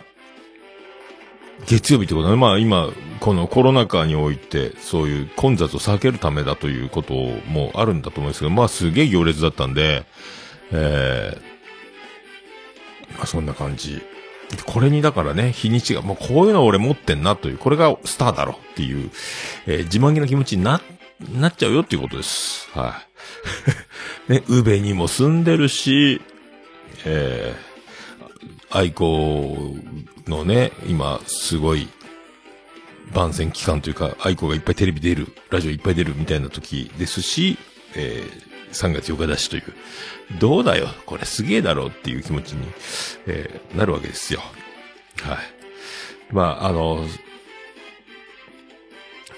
[1.67, 2.35] 月曜日ってことね。
[2.35, 7.13] まあ今、このコロナ禍において、そういう混雑を避けるためだということ
[7.47, 10.05] もあるんだと思うんですけど、まあすげえ行列だったんで、
[10.71, 14.01] えー、まあそんな感じ
[14.65, 19.11] これにだからね、日にちが、もうこういうの俺持ってんなという、これがスターだろっていう、
[19.65, 20.81] えー自慢げな気持ちにな、
[21.33, 22.69] なっちゃうよっていうことです。
[22.71, 23.01] は
[24.27, 24.31] い。
[24.33, 26.21] ね、宇部にも住んでるし、
[27.05, 29.75] えー、愛子
[30.27, 31.87] のね、今、すごい、
[33.13, 37.57] 番宣期間というか、愛子がいっぱいテレビ出る、ラジオいっぱい出るみたいな時ですし、
[37.95, 39.63] えー、3月4日だしという、
[40.39, 42.67] どうだよ、これすげえだろうっていう気持ちに、
[43.27, 44.41] えーなるわけですよ。
[45.21, 45.37] はい。
[46.31, 47.05] まあ、あの、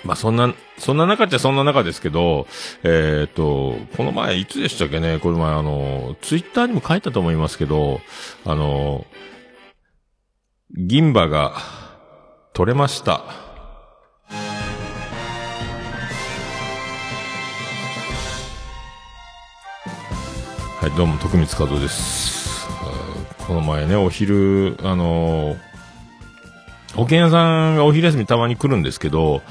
[0.03, 2.47] まあそんな、そんな中っちゃそんな中ですけど、
[2.83, 7.99] えっ、と、この前いつでしたっけね、この前あの、ツイッターにも書いたと思いますけど、
[8.45, 9.05] あの、
[10.75, 11.55] 銀歯が
[12.53, 13.46] 取れました。
[20.87, 22.67] い、どうも、徳光和夫です。
[23.45, 25.57] この前ね、お昼、あのー
[26.95, 29.41] 保険屋さんがお昼休みたまに来るんですけど、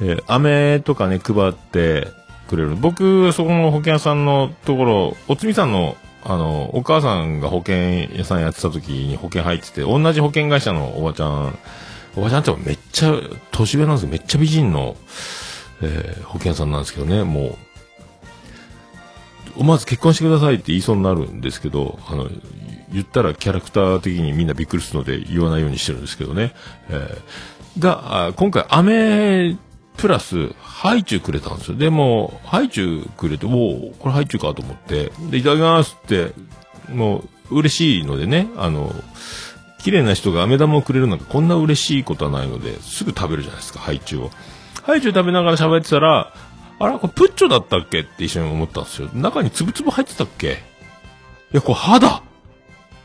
[0.00, 2.08] えー飴とかね、配って
[2.48, 2.76] くれる。
[2.76, 11.58] 僕、そこの保険屋さんのところ、おつみさんの、あの、お母さんが保険屋さんやってた時に保険入ってて、同じ保険会社のおばちゃん、
[12.16, 13.12] おばちゃんってめっちゃ、
[13.50, 14.08] 年上なんですよ。
[14.10, 14.96] めっちゃ美人の、
[15.82, 17.56] えー保険屋さんなんですけどね、もう、
[19.56, 22.28] 思わず結婚してくださいって言いそうになるんですけど、あの、
[22.92, 26.54] 言ったらキャラクター的にみんなびっくりするので言わないようにしてるんですけどね。
[26.88, 29.56] えーが、今回、飴、
[29.96, 31.76] プラス、ハイチュウくれたんですよ。
[31.76, 36.32] でも、ハイチュウくれて、おおこれハイチュウかと思って、で、いただきますって、
[36.90, 38.94] もう、嬉しいのでね、あの、
[39.82, 44.30] 綺麗な人が飴玉をくれるなんかこんな嬉しいことはないので、すぐ食べるじゃないですか、ハイチュウを。
[44.82, 46.32] ハイチュウ食べながら喋ってたら、
[46.78, 49.08] あら、これプッチョだったっけって一緒に思ったんですよ。
[49.14, 50.52] 中につぶつぶ入ってたっけ？
[50.52, 50.56] い
[51.52, 52.22] や、これ歯だっ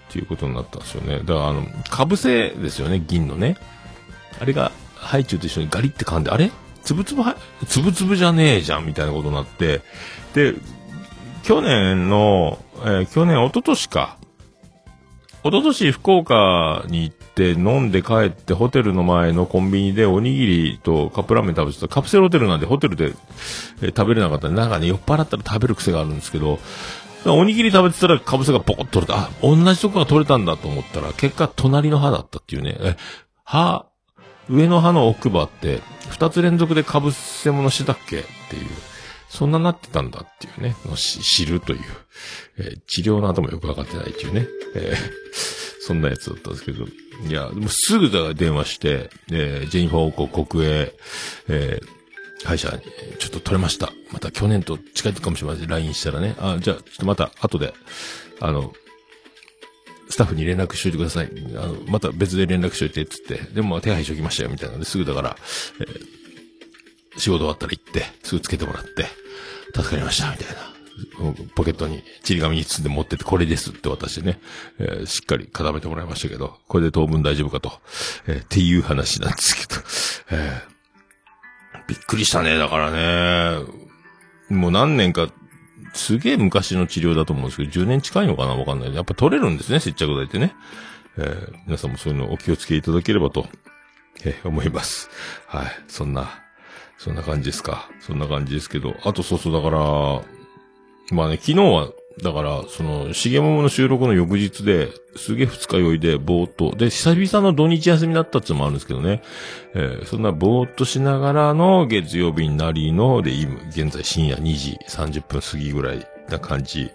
[0.09, 1.19] ていうことになったんですよね。
[1.19, 3.55] だから、あの、かぶせですよね、銀のね。
[4.41, 6.51] あれが、ハイチュウと一緒にガリって噛んで、あれ？
[6.83, 9.81] つぶつぶは、つぶつぶじゃねえじゃん、みたいなことになって。
[10.33, 10.55] で、
[11.43, 14.17] 去年の、えー去年、一昨年か。
[15.43, 23.13] 一昨年福岡に行って飲んで帰ってホテルの前のコンビニでおにぎりとカップラーメン食べてたカプセルホテルなんでホテルで、
[23.81, 26.59] えー食べれなかったんでなんかね酔っ払ったら食べる癖があるんですけど
[27.25, 29.19] おにぎり食べてたらかぶせがポコッと取れた。
[29.19, 32.77] あ、同じとこが取れたんだと思ったら結果隣の歯だったっていうね。
[32.79, 32.97] え、
[33.43, 33.85] 歯、
[34.49, 38.65] 上の歯の奥歯って二つ連続でかぶせ物してたっけっていう。
[39.31, 41.79] そんななってたんだっていうね、のし知るという、
[42.57, 44.95] えー治療の後もよくわかってないっていうね、えー
[45.87, 50.93] そんなやつだったんですけど、いや、でもすぐだから電話して、えージェニファー王国国営、
[51.47, 51.87] えー
[52.43, 52.81] 歯医者に、
[53.19, 53.93] ちょっと取れました。
[54.11, 55.67] また去年と近いかもしれません。
[55.67, 57.71] LINE したらね、あ、じゃあ、ちょっとまた後で、
[58.39, 58.73] あの、
[60.09, 61.29] スタッフに連絡しといてください。
[61.55, 63.35] あの、また別で連絡しといて、つって。
[63.53, 65.37] でも手配しときましたよ、みたいなので、すぐだから、
[65.81, 66.20] えー
[67.17, 69.05] 仕事終わったら行って、すぐつけてもらって、
[69.75, 70.71] 助かりました、みたいな。
[71.55, 74.39] ポケットに、ちり紙に包んで持ってて、これですって渡してね、
[74.79, 77.73] えーしっかり固めてもらいましたけど、これで当分大丈夫かと、
[78.27, 79.81] えーっていう話なんですけど、
[80.31, 80.71] えー
[81.87, 83.65] びっくりしたね、だからね、
[84.49, 85.27] もう何年か、
[85.93, 88.95] すげえ昔の治療だと思うんですけど、10年近いのかなわかんない。
[88.95, 90.53] やっぱ取れるんですね、接着剤ってね。
[91.17, 93.47] えー皆さんもそういうのお気をつけいただければと、
[94.23, 95.09] えー思います。
[95.47, 95.65] はい。
[95.87, 96.29] そんな、
[97.03, 97.89] そんな感じですか。
[97.99, 98.95] そんな感じですけど。
[99.03, 99.77] あとそうそう、だから、
[101.09, 101.89] まあね、昨日は、
[102.21, 106.75] だから、その、しげももの収録の翌日で、すげえ二日酔いで、ぼーっと。
[106.75, 109.23] で、久々の土日休みだったっていうのもあるんですけどね。
[109.73, 116.91] えーそんなぼーっとしながらの月曜日になりの、で、今、現在深夜2時30分過ぎぐらいな感じ。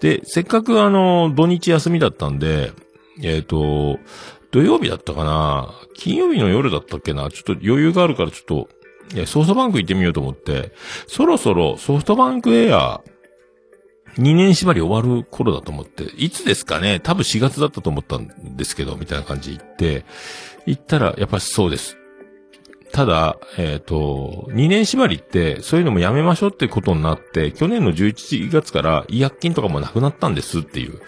[0.00, 2.70] で、せっかくあの、土日休みだったんで、
[3.24, 3.98] えっ、と、
[4.52, 8.68] 土曜日だったかな金曜日の夜だったっけなちょっと余裕があるからちょっと、
[9.14, 10.72] いやソフトバンク行ってみようと思って、
[11.06, 13.00] そろそろソフトバンクエア、
[14.16, 17.00] 2年縛り終わる頃だと思って、いつですかね？
[17.00, 20.04] 多分4月だったと思ったんですけど、みたいな感じで行って、
[20.66, 21.96] 行ったら、やっぱそうです。
[22.92, 31.00] ただ、えっ、と、2年縛りって、そういうのもやめましょうってことになって、去年の11月から医薬金とかもなくなったんですっていう。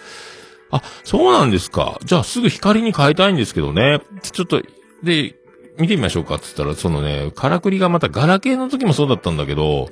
[0.70, 1.98] あ、そうなんですか。
[2.04, 4.02] じゃあすぐ光に変えたいんですけどね。
[4.22, 4.62] ちょっと、
[5.02, 5.34] で、
[5.80, 9.88] 見てみましょうかって言ったら、そのね、からくりがまたガラケーの時もそうだったんだけど、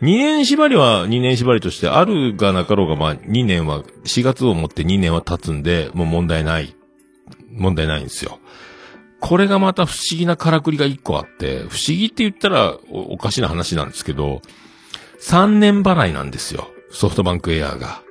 [0.00, 6.74] 2年縛りは2年縛りとして、あるがなかろうが、まあ2年は、4月をもって2年は経つんで、もう問題ない。
[7.52, 8.38] 問題ないんですよ。
[9.20, 14.42] これがまた不思議なからくりが1個あって、不思議って言ったらおかしな話なんですけど、
[15.20, 16.68] 3年払いなんですよ。
[16.90, 18.02] ソフトバンクエアーが。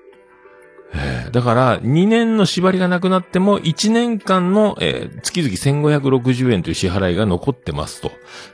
[0.94, 5.54] えだから、2年の縛りがなくなっても、1年間の、えー月々
[5.90, 8.12] 1560円という支払いが残ってますと。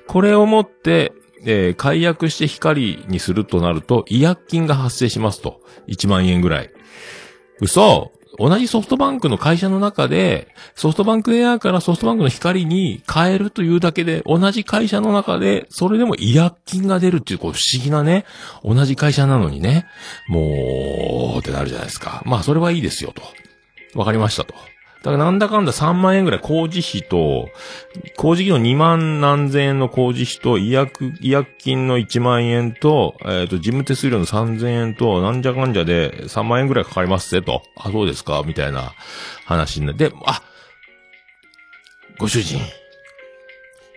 [0.07, 1.13] これをもって、
[1.45, 5.61] えー解約して光にするとなると、違約金が発生しますと。
[5.87, 6.71] 1万円ぐらい。
[7.59, 18.25] 嘘同じソフトバンクの会社の中で、ソフトバンクエアからソフトバンクの光に変えるというだけで、同じ会社の中で、それでも違約金が出るっていう、こう不思議なね、
[18.63, 19.87] 同じ会社なのにね、
[20.27, 22.21] もう、ってなるじゃないですか。
[22.25, 23.23] まあ、それはいいですよ、と。
[23.97, 24.53] わかりましたと。
[25.07, 27.47] だからなんだかんだ3万円ぐらい工事費と、
[28.17, 37.63] 工事費の2万何千円の工事費と、違約、違約金の1万円と、えっ、と、事務手数料の3000円と、なんじゃかんじゃで3万円ぐらいかかりますぜと。
[37.77, 38.95] あ、そうですかみたいな
[39.45, 40.41] 話になって、あ、
[42.17, 42.59] ご主人、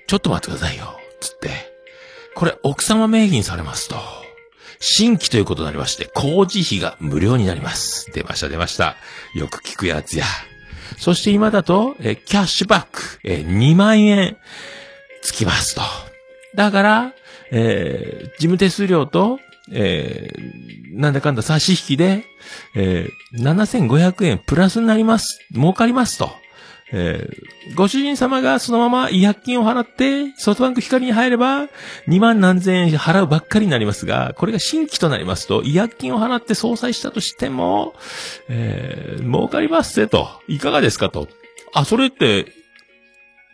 [0.06, 0.96] ちょっと待ってくださいよ。
[1.18, 1.50] つって。
[2.36, 3.96] これ、奥様名義にされますと。
[4.78, 8.12] 新規ということになりまして、工事費が無料になります。
[8.12, 8.94] 出ました、出ました。
[9.34, 10.24] よく聞くやつや。
[11.00, 14.36] そして今だと、えーキャッシュバック、えー2万円、
[15.22, 15.80] つきますと。
[16.54, 17.12] だから、
[17.50, 19.38] えー事務手数料と、
[19.72, 22.24] えーなんだかんだ差し引きで、
[22.76, 25.38] えー7500円プラスになります。
[25.54, 26.30] 儲かりますと。
[26.92, 31.68] えーご主人様がそのまま違約金を払って、ソフトバンク光に入れば、
[32.08, 37.94] 2万何千円払うばっかりになりますが、これが新規となりますと、違約金を払って総裁したとしても、
[38.48, 40.28] えー儲かりますぜと。
[40.48, 41.28] いかがですかと。
[41.72, 42.52] あ、それって、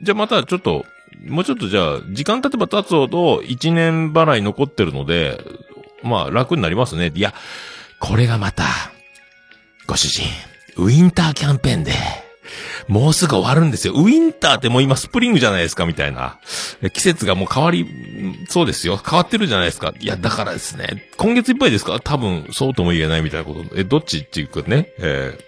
[0.00, 0.86] じゃあまたちょっと、
[1.26, 5.38] もうちょっとじゃあ、時間経てば経つほど1年払い残ってるので、
[6.02, 7.12] まあ楽になりますね。
[7.14, 7.34] いや、
[7.98, 8.64] これがまた、
[9.86, 10.24] ご主人、
[10.76, 11.92] ウィンターキャンペーンで、
[12.88, 13.94] もうすぐ終わるんですよ。
[13.94, 16.38] ウィンターってもう今スプリングじゃないですか、みたいな。
[16.92, 17.86] 季節がもう変わり、
[18.48, 18.96] そうですよ。
[18.96, 19.92] 変わってるじゃないですか。
[19.98, 21.08] いや、だからですね。
[21.16, 21.98] 今月いっぱいですか？
[22.00, 23.64] 多分、そうとも言えないみたいなこと。
[23.76, 24.88] え、どっちっていうかね。
[24.98, 25.46] えー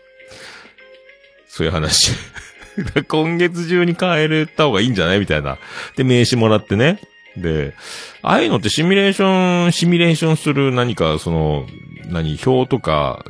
[1.50, 2.12] そういう話。
[3.08, 5.18] 今月中に変えれた方がいいんじゃない？
[5.18, 5.58] みたいな。
[5.96, 7.00] で、名刺もらってね。
[7.36, 7.74] で、
[8.22, 11.66] ああいうのってシミュレーション、シミュレーションする何か、その、
[12.06, 13.24] 何、表とか、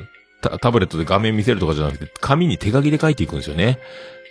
[0.61, 3.79] タブレットで画面見せるとかじゃなくて、紙に手書きで書いていくんですよね。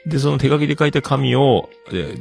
[0.06, 2.15] で、その手書きで書いた紙を、え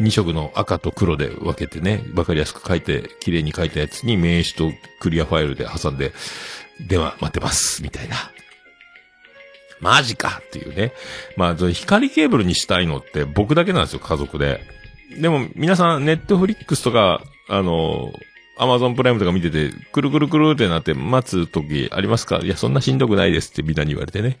[0.00, 6.12] 2色の赤と黒で分けてね、わかりやすく書いて、綺麗に書いたやつに名刺とクリアファイルで挟んで、
[6.88, 8.16] 電話待ってます、みたいな。
[9.80, 10.92] マジかっていうね。
[11.36, 14.60] まあ、光ケーブルにしたいのって僕だけなんですよ、家族で。
[15.20, 18.12] でも、皆さん、ネットフリックスとか、あの、
[18.58, 22.40] アマゾンプライムとか見てて、くるくるくるってなって待つ時ありますか？
[22.42, 24.38] いや、そんなしんどくないですってみんなに言われてね。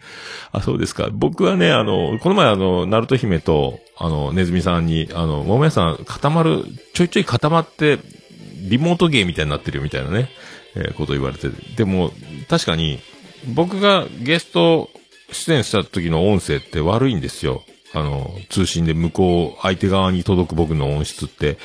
[0.52, 1.08] あ、そうですか。
[1.10, 7.98] 僕はね、あの、この前あの、ナルト姫と、あの、ネズミさんに、あの、桃屋さん固まる、ちょいちょい固まって、
[8.68, 10.28] リモートゲーみたいになってるよみたいなね、
[10.76, 11.48] えーこと言われて。
[11.76, 12.12] でも、
[12.48, 13.00] 確かに、
[13.54, 14.90] 僕がゲスト
[15.32, 17.64] 出演した時の音声って悪いんですよ。
[17.94, 21.58] あの、通信で向こう、相手側に届く僕の音質って、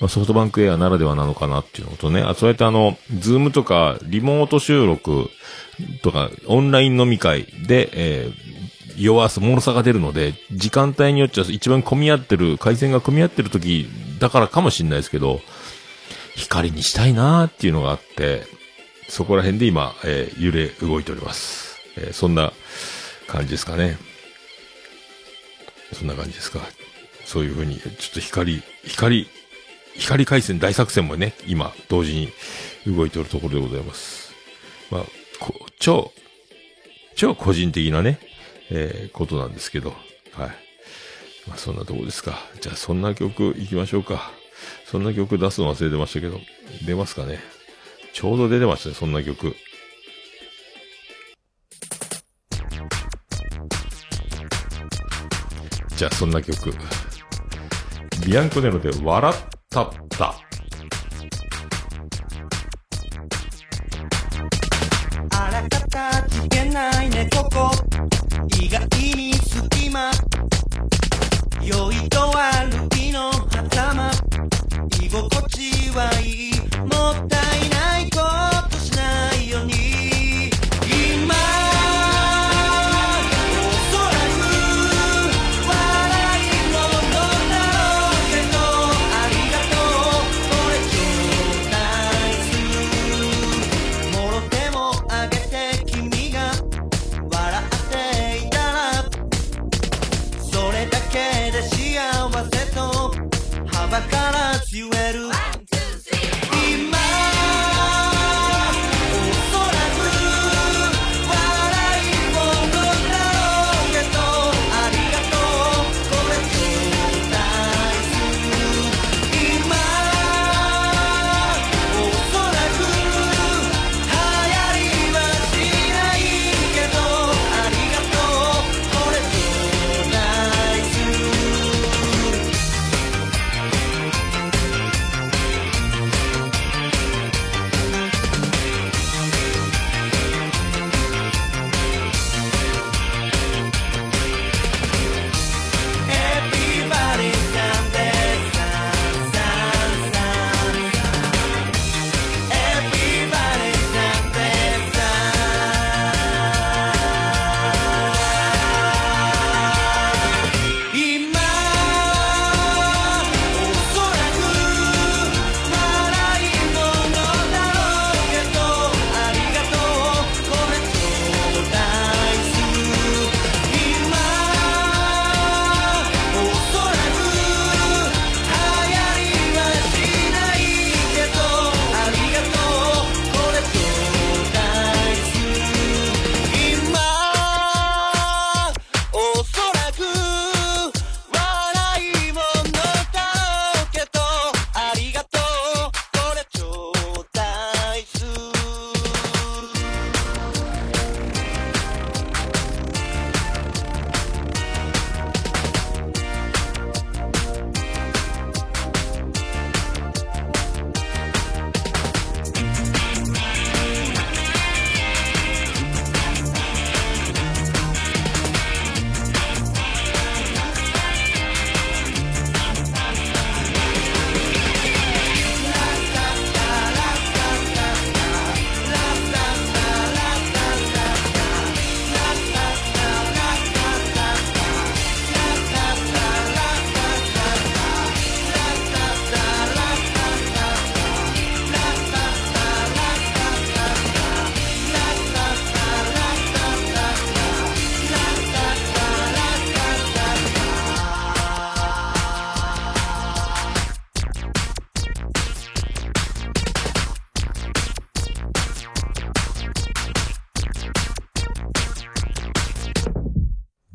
[0.00, 5.28] まあ、ソフトバンクエアならではなのかなっていうのとね、あ、そうやってあの、ズームとか、リモート収録
[6.02, 8.54] とか、オンライン飲み会で、えー
[8.96, 13.88] 弱さ、脆さが出るので、時間帯によっちゃ一番混み合ってる、回線が混み合ってる時
[14.20, 15.40] だからかもしれないですけど、
[16.36, 18.44] 光にしたいなーっていうのがあって、
[19.08, 21.76] そこら辺で今、えー揺れ動いております。
[21.96, 22.52] えーそんな
[23.26, 23.98] 感じですかね。
[25.94, 26.60] そんな感じですか。
[27.24, 29.28] そういうふうに、ちょっと光、光、
[29.96, 32.32] 光回線大作戦もね、今、同時に
[32.86, 34.32] 動いておるところでございます。
[34.90, 35.04] まあ、
[35.78, 36.12] 超、
[37.16, 38.18] 超個人的なね、
[38.70, 39.90] えーことなんですけど、
[40.32, 40.48] はい。
[41.46, 42.38] まあ、そんなとこですか。
[42.60, 44.32] じゃあ、そんな曲行きましょうか。
[44.86, 46.40] そんな曲出すの忘れてましたけど、
[46.86, 47.40] 出ますかね。
[48.12, 49.54] ちょうど出てましたね、そんな曲。
[55.96, 56.72] じゃあ、そんな曲。
[58.26, 59.36] ビアンコネロで笑っ
[59.70, 60.34] たった。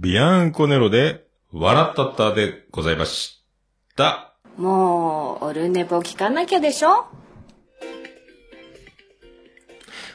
[0.02, 3.44] ビアンコネロで、笑ったったでございまし
[3.98, 4.34] た。
[4.56, 7.06] もう、オルネポ聞かなきゃでしょ？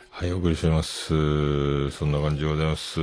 [0.08, 1.90] はい、お送りしております。
[1.90, 2.98] そんな感じでございます。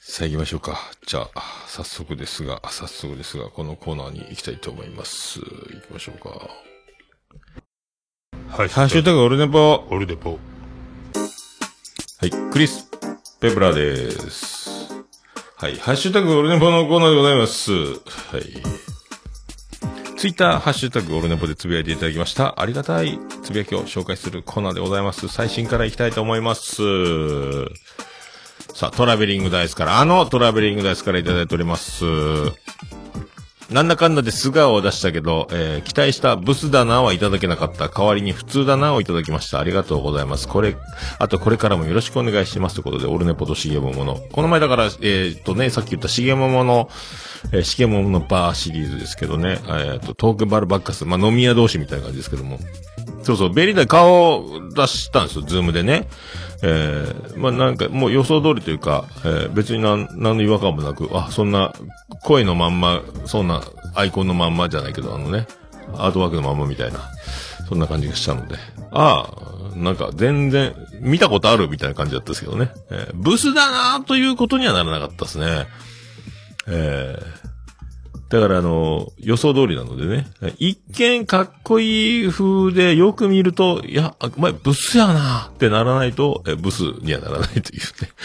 [0.00, 0.78] さあ行きましょうか。
[1.06, 5.38] じゃあ、早速ですが、早速ですが、このコーナーに行きたいと思います。
[5.40, 5.46] 行
[5.86, 6.30] きましょうか。
[8.56, 8.68] はい。
[8.68, 9.84] ハッシュタグオルネポ。
[9.90, 10.38] オルネポ。
[12.20, 12.88] はい、クリス・
[13.42, 14.88] ペプラです。
[15.56, 17.72] はい、ハッシュタグオルネポのコーナーでございます。
[17.72, 17.88] は
[18.38, 18.42] い。
[20.16, 22.60] ツイッター、ハッシュタグオルネポでつぶやいていただきました。
[22.60, 25.26] ありがたいつぶやきを紹介するコーナーでございます。
[25.26, 26.76] 最新からいきたいと思います。
[28.74, 32.04] さあ、トラベリングダイスから、あのトラベリングダイスからいただいております。
[33.72, 37.88] なんだかんだで素顔を出したけど、えー期待したブスだなはいただけなかった。
[37.88, 39.58] 代わりに普通だなをいただきました。
[39.58, 40.48] ありがとうございます。
[40.48, 40.76] これ、
[41.18, 44.16] あとこれからもよろしくお願いしますということで、オルネポとシゲモモの。
[44.32, 46.88] この前だから、えーっとね、さっき言ったシゲモモの、
[47.52, 52.58] えー、シゲモモのバーシリーズですけどね、えーっと、トークバルバッカス、まあ、飲み屋同士みたいな感じですけども。
[53.22, 56.08] そうそう、ベリーダ顔を出したんですよ、 Zoom でね。
[56.62, 61.72] えー、まあ、なんか、もう予想通りというか、えー別になん、何の違和感もなく、あ、そんな、
[62.22, 63.62] 声のまんま、そんな、
[63.94, 65.46] アイコンのまんまじゃないけど、あのね、
[65.96, 67.00] アートワークのまんまみたいな、
[67.68, 68.56] そんな感じがしたので、
[68.92, 69.28] あ
[69.74, 72.70] あ、なんか全然、見たことあるみたいな感じだったですけどね。
[72.90, 75.66] えーブスだなということにはならなかったですね。
[76.68, 77.51] えー
[78.32, 80.26] だからあの、予想通りなのでね、
[80.58, 87.78] 一見かっこいい風でよく見ると、いや、お前ブスやなってならないと、えブスにはならないというね。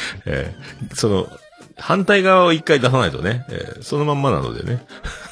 [0.26, 1.28] えーその、
[1.76, 4.86] 反対側を一回出さないとね、えーそのまんまなのでね。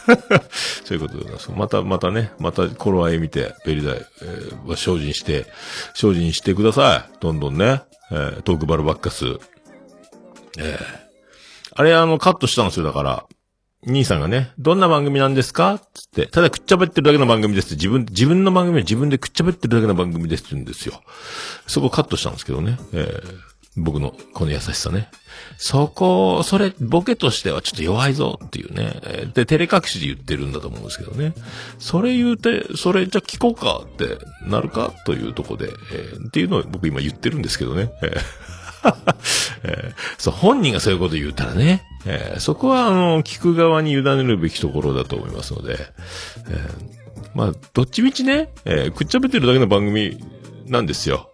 [0.83, 1.51] そういうことでございます。
[1.55, 5.45] また、またね、また頃合い見て、ベリダイ、えー精進して、
[5.93, 7.17] 精進してください。
[7.21, 9.25] どんどんね、えートークバルバッカス。
[10.57, 11.05] えー
[11.77, 13.25] あれあの、カットしたんですよ、だから。
[13.85, 15.79] 兄さんがね、どんな番組なんですか？
[15.93, 21.01] つって、ただくっちゃべってるだけの番組ですって、自分、自分の番組は自分でくっちゃべってるだけの番組ですって言うんですよ。
[21.67, 22.79] そこカットしたんですけどね。
[22.93, 25.09] えー僕のこの優しさね。
[25.57, 29.01] そこ、それ、ボケとしてはちょっと弱いぞっていうね。
[29.33, 31.33] で、照れ隠しで言ってるんだと思うんですけどね。
[31.77, 34.17] それ言うて、それじゃあ聞こうかって
[34.47, 37.91] なるかというとこで、えーっていうのを僕今言ってるんですけどね。
[38.01, 38.54] えー
[39.63, 45.77] えーそう、本人がそういうこと言うたらね、えーそこは、あの、聞く側に委ねるべきところだと思いますので、
[46.49, 50.17] えーまあ、どっちみちね、えーくっちゃべってるだけの番組
[50.67, 51.31] なんですよ。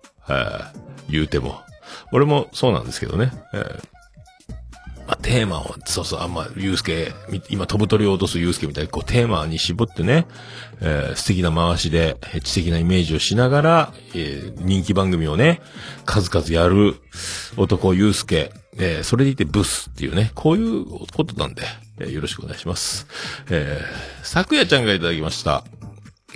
[1.10, 1.60] 言うても。
[2.14, 3.32] 俺もそうなんですけどね。
[3.54, 3.80] えー
[5.12, 7.12] まあ、テーマを、そうそう、あんま、ゆうすけ、
[7.50, 10.26] 今飛ぶ鳥を落とすゆうすけみたいに、こう、テーマに絞ってね、
[10.80, 15.62] えー素敵な回しで、知的なイメージをしながら、えー人気番組をね、
[16.06, 16.96] 数々やる
[17.58, 21.64] 男ゆうすけ、えーそれでいてブスっていうね、こういうことなんで、
[22.00, 23.06] えーよろしくお願いします。
[23.50, 25.66] えー、昨夜ちゃんがいただきました。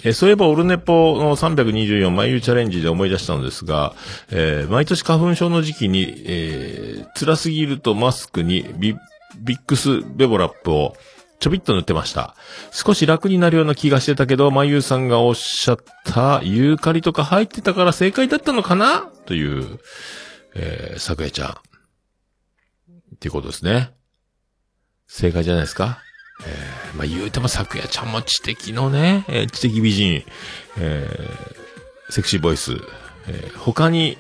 [0.04, 3.96] えそういえば、オルネポの324眉チャレンジで思い出したのですが、
[4.30, 8.96] えー毎年花粉症の時期に、えー辛すぎるとマスクにビ
[9.40, 10.96] ビックスベボラップを
[11.40, 12.36] ちょびっと塗ってました。
[12.72, 19.10] 少し楽になるような気がしてたけど、まゆうさんがおっしゃったユーカリとか入ってたから正解だったのかな？
[19.26, 19.80] という、
[20.56, 21.50] えー、昨夜ちゃん。
[21.50, 21.54] っ
[23.20, 23.94] ていうことですね。
[25.08, 26.00] 正解じゃないですか？
[26.44, 30.24] えー、まあ、言うても昨夜ちゃんも知的のね、えー知的美人、
[30.78, 32.74] えーセクシーボイス、
[33.28, 34.18] えー他に、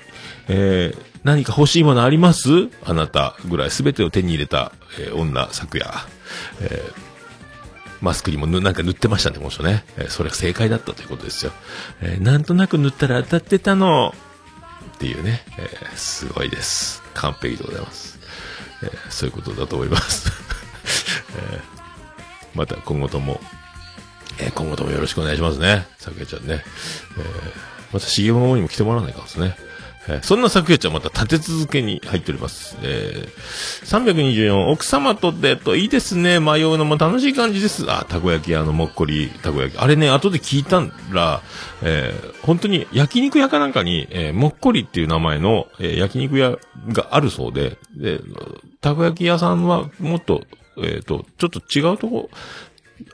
[0.47, 2.49] えー何か欲しいものあります？
[2.83, 5.91] あなたぐらい全てを手に入れた、えー女、昨夜。
[6.61, 7.05] えー
[8.01, 9.83] マスクにもぬなんか塗ってましたね、この人ね。
[9.97, 11.51] えーそれが正解だったということですよ。
[12.01, 14.13] えーなんとなく塗ったら当たってたの。
[14.95, 17.01] っていうね、えーすごいです。
[17.15, 18.19] 完璧でございます。
[18.83, 20.31] えーそういうことだと思います。
[21.37, 21.74] え ー
[22.55, 23.39] また今後とも、
[24.39, 25.85] えー今後ともよろしくお願いしますね。
[25.97, 26.63] 咲夜ちゃんね。
[27.17, 29.55] えーまた CM の方にも来てもらわないかんですね。
[30.07, 32.77] えーそんな咲夜ちゃんまた立て続けに入っております。
[32.83, 36.39] えー、324、奥様とデートいいですね。
[36.39, 37.89] 迷うのも楽しい感じです。
[37.91, 39.79] あ、たこ焼き、あの、もっこり、たこ焼き。
[39.79, 40.81] あれね、後で聞いた
[41.11, 41.41] ら、
[41.81, 46.57] えー本当に焼肉屋かなんかに、えーもっこりっていう名前の、えー焼肉屋
[46.89, 48.19] があるそうで、で、
[48.81, 50.43] たこ焼き屋さんはもっと、
[50.81, 52.29] えっ、と、ちょっと違うとこ、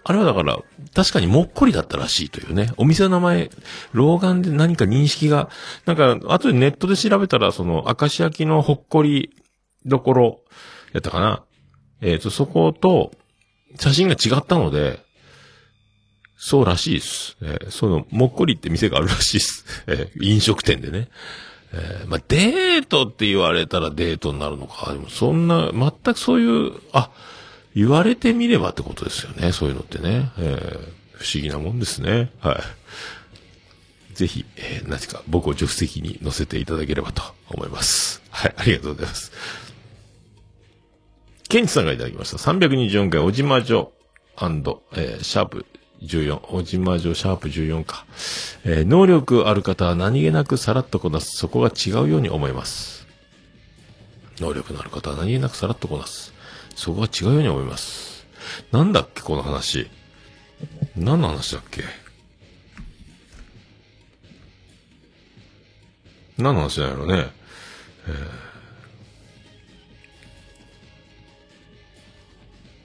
[0.04, 0.60] あれはだから、
[0.94, 2.72] 確かにもっこりだったらしいというね。
[2.78, 3.50] お店の名前、
[3.94, 5.50] 老眼で何か認識が、
[5.86, 9.34] なんか、後でネットで調べたら、その、明石焼きのほっこり
[9.86, 10.42] どころ、
[10.94, 11.44] やったかな。
[12.02, 13.12] えっ、と、そこと、
[13.80, 15.00] 写真が違ったので、
[16.44, 17.38] そうらしいです。
[17.42, 19.66] えーその、もっこりって店があるらしいです。
[19.88, 21.10] えー飲食店でね。
[21.72, 24.92] えーまあ、デートって言われたらデートになるのか。
[24.92, 27.12] でもそんな、全くそういう、あ、
[27.76, 29.52] 言われてみればってことですよね。
[29.52, 30.32] そういうのってね。
[30.38, 32.32] えー不思議なもんですね。
[32.40, 32.60] は
[34.12, 34.16] い。
[34.16, 38.24] ぜひ、えー何か僕を助手席に乗せていただければと思います。
[38.32, 39.32] はい、ありがとうございます。
[41.48, 42.38] ケンチさんがいただきました。
[42.38, 43.94] 324回、おじまじょ
[44.38, 45.66] えーシャープ
[46.02, 48.06] 14、おじまじょシャープ14か。
[48.66, 51.38] えー能力ある方は何気なくさらっとこなす。
[51.38, 53.06] そこが違うように思います。
[54.40, 56.31] 能力のある方は何気なくさらっとこなす。
[56.76, 58.26] そこが違うように思います。
[58.72, 59.90] なんだっけ、この話。
[60.96, 61.84] 何の話だっけ
[66.38, 67.32] 何の話なんやろね。
[68.08, 68.52] えー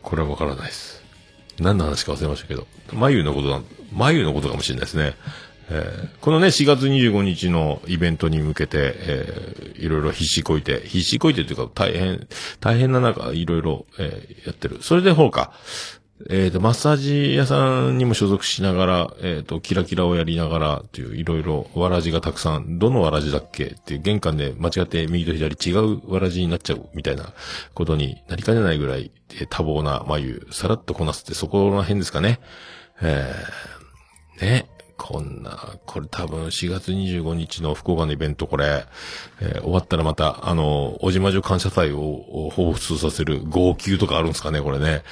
[0.07, 1.03] これはわからないです。
[1.59, 2.68] 何の話か忘れましたけど。
[2.93, 3.61] 眉のことな、
[3.93, 5.16] 眉のことかもしれないですね。
[5.70, 12.26] えーこのね、4月25日のイベントに向けて、えーいろいろ必死こいて、必死こいてというか大変、
[12.60, 14.78] 大変な中、いろいろ、えーやってる。
[14.82, 15.52] それでほうか、
[16.30, 27.34] えっ、と、マッサージ屋さんにも所属しながら、えっ、と、キラキラをやりながら、っていう、いろいろ、わらじがたくさん、どのわらじだっけっていう、玄関で間違って右と左違うわらじになっちゃう、みたいな
[27.74, 32.40] ことになりかねないぐらい、えー多忙な眉、さらっとこなすって、そこら辺ですかね。
[33.02, 34.75] えー、ね。
[34.97, 38.86] こんな、これ多分4月25日の福岡のイベントこれ、
[39.40, 45.03] えー終わったらまた、あの、おじまじょ感謝祭をを彷彿させる号泣とかあるんですかね、これね。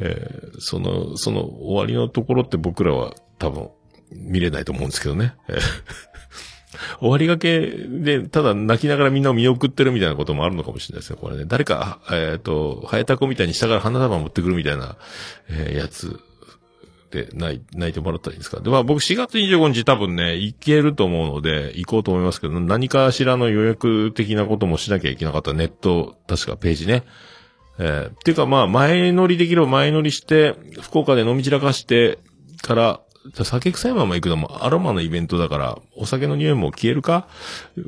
[0.00, 3.70] えーその、その終わりのところって僕らは多分
[4.10, 5.34] 見れないと思うんですけどね。
[7.00, 11.44] 終わりがけで、ただ泣きながらみんなを見送ってるみたいなこともあるのかもしれないですね、これね。
[11.46, 14.96] 誰か、えっ、と、ハエタコみたいに下から花束持ってくるみたいな、
[15.48, 16.20] えーやつ
[17.10, 18.60] で泣い泣いてもらったらいいですか？
[18.60, 27.04] で、まあ僕4月25日多分ね、行けると思うので、行こうと思いますけど、何かしらの予約的なこともしなきゃいけなかったネット、確かページね。
[27.78, 32.18] えーっていうかまあ前乗りできれば前乗りして、福岡で飲み散らかして
[32.60, 33.00] から、
[33.44, 37.28] 酒臭いまま行くのもアロマのイベントだから、お酒の匂いも消えるか？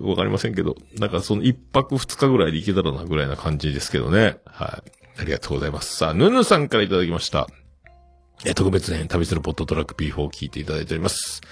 [0.00, 4.38] わかりませんけど、なんかその一泊二日ぐらいで行けたらなぐらいな感じですけどね。
[4.46, 5.20] はい。
[5.20, 5.96] ありがとうございます。
[5.96, 7.46] さあ、ヌヌさんからいただきました。
[8.44, 11.42] えー特別編、旅するポットトラック P4 を聞いていただいております。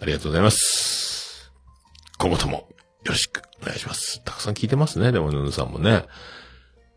[0.00, 1.50] ありがとうございます。
[2.18, 2.66] 今後ともよ
[3.06, 4.22] ろしくお願いします。
[4.24, 6.04] たくさん聞いてますね、でもヌヌさんもね。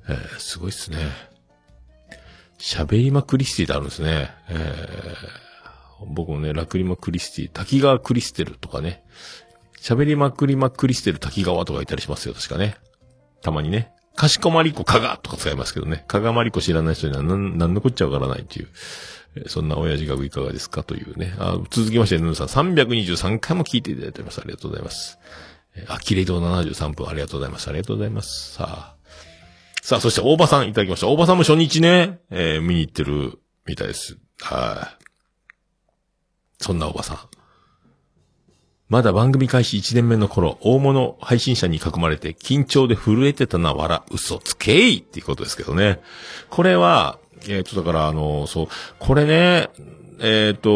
[0.10, 0.98] えーすごいっすね。
[2.60, 4.30] 喋りまクリスティってあるんですね。
[4.50, 5.44] えー
[6.06, 9.06] 僕もね、ラクリマクリスティ、滝川クリステルとかね。
[9.80, 12.76] 喋りまくりまクリステル滝川とかいたりしますよ、確かね。
[13.42, 13.93] たまにね。
[14.16, 16.04] かしこまりこかがとか使いますけどね。
[16.08, 18.70] かがまりこ知らない人には何、何のこっちゃわからないっていう。
[19.48, 21.34] そんな親父がいかがですかというね。
[21.40, 24.40] あ続きまして、ヌンさん323回も聞いていただいております。
[24.40, 25.18] ありがとうございます。
[25.88, 27.68] あ、キレイド73分ありがとうございます。
[27.68, 28.54] ありがとうございます。
[28.54, 28.96] さあ。
[29.82, 31.08] さあ、そして大場さんいただきました。
[31.08, 34.18] 大場さんも初日ね、えー見に行ってるみたいです。
[34.40, 35.04] はい。
[36.64, 37.18] そんな大場さん。
[38.94, 46.00] まだ番組開始1年目の頃、大物配信者に囲まれて緊張で震えてたな、わら、嘘つけいっていうことですけどね。
[46.52, 47.18] これは、
[47.50, 48.68] えっ、と、だから、あの、そう、
[49.00, 49.72] これね、
[50.20, 50.70] えっ、と、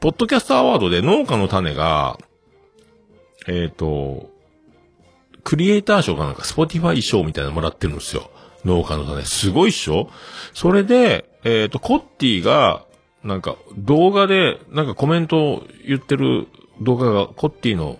[0.00, 2.18] ポッドキャストアワードで農家の種が、
[3.46, 4.28] えっ、と、
[5.44, 8.28] クリエイター賞かなんか、 Spotify 賞みたいなのもらってるんですよ。
[8.64, 9.24] 農家の種。
[9.24, 10.10] すごいっしょ
[10.52, 12.87] それで、えっ、と、コッティが、
[13.24, 16.46] なんか、動画で、なんかコメントを言ってる
[16.80, 17.98] 動画が、コッティの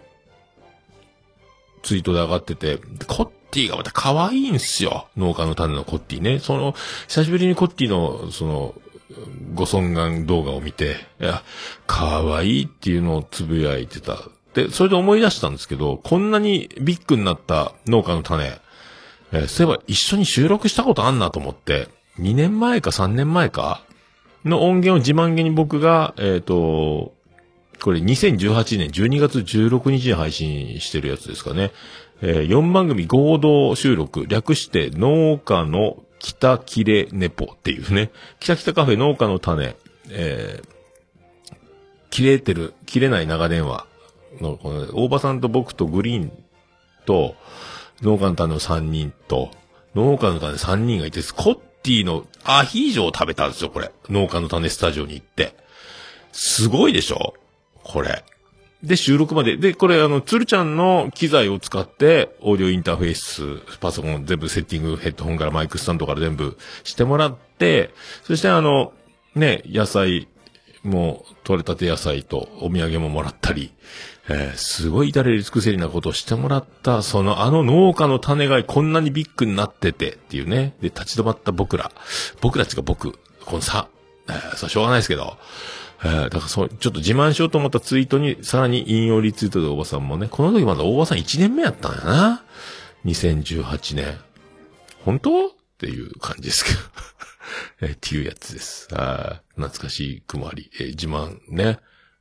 [1.83, 5.09] ツイートで上がってて、コッティがまた可愛いんすよ。
[5.17, 6.39] 農家の種のコッティね。
[6.39, 6.75] その、
[7.09, 8.75] 久しぶりにコッティの、その、
[9.55, 11.43] ご尊願動画を見て、いや、
[11.87, 14.19] 可愛いっていうのをつぶやいてた。
[14.55, 18.45] で、それで思い出したんですけど、こんなにビッグになった農家の種、
[19.33, 21.89] えーそういえば一緒に収録したことあんなと思って、
[22.19, 23.83] 2年前か3年前か
[24.49, 27.15] の音源を自慢げに僕が、えっ、と、
[27.81, 31.71] これ2018年12月16日に配信してるやつですかね。
[32.21, 38.11] え4番組合同収録、略して農家の北切れネポっていうね。
[38.41, 39.77] 北北カフェ農家の種、
[40.11, 40.79] えー
[42.11, 43.87] 切れてる、切れない長電話
[44.41, 46.33] の、この、大場さんと僕とグリーン
[47.07, 47.35] と、
[48.03, 49.51] 農家の種の3人と、
[49.95, 53.93] 農家の種3人がいて、スコッティのアヒージョを食べたんですよ、これ。
[54.09, 55.55] 農家の種スタジオに行って。
[56.33, 57.35] すごいでしょ？
[57.85, 58.25] これ。
[58.83, 59.57] で、収録まで。
[59.57, 67.91] で、これ、あの、つるちゃんの機材を使って、オーディオインターフェース、パソコン全部セッティング、ヘッドホンからマイクスタンドから全部してもらって、
[68.23, 68.93] そしてあの、
[69.35, 70.29] ね、野菜
[70.85, 73.73] も、取れたて野菜とお土産ももらったり、
[74.31, 80.75] えーすごい至れり尽くせりなことをしてもらった、そのあの農家の種がこんなにビッグになっててっていうね。
[80.81, 81.91] で、立ち止まった僕ら。
[82.41, 83.89] 僕らっていうか僕、この差。
[84.29, 85.37] えーそう、しょうがないですけど。
[86.05, 92.45] えーだからそう、ちょっと自慢しようと思ったツイートに、さらに引用リツイートで大場さんもね、この時まだ大場さん1年目やったんやな。
[93.07, 94.19] 2018年。
[95.05, 95.47] 本当？
[95.47, 96.79] っていう感じですけど。
[97.89, 98.89] えーっていうやつです。
[98.93, 101.79] あー懐かしいくもあり、えー自慢ね。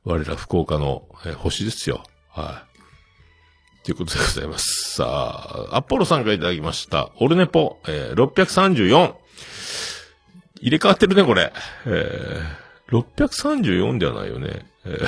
[0.08, 2.02] 我ら福岡の、え星ですよ。
[2.30, 2.64] は
[3.82, 3.84] い。
[3.84, 4.94] ということでございます。
[4.94, 5.04] さ
[5.70, 7.10] あ、アポロさんからいただきました。
[7.20, 9.14] オルネポ、えー634。
[10.62, 11.52] 入れ替わってるね、これ。
[11.84, 14.64] えー、634ではないよね。
[14.86, 15.06] えー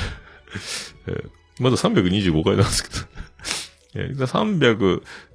[1.07, 1.23] え
[1.59, 3.05] まだ325回なんですけど。
[4.05, 4.77] えー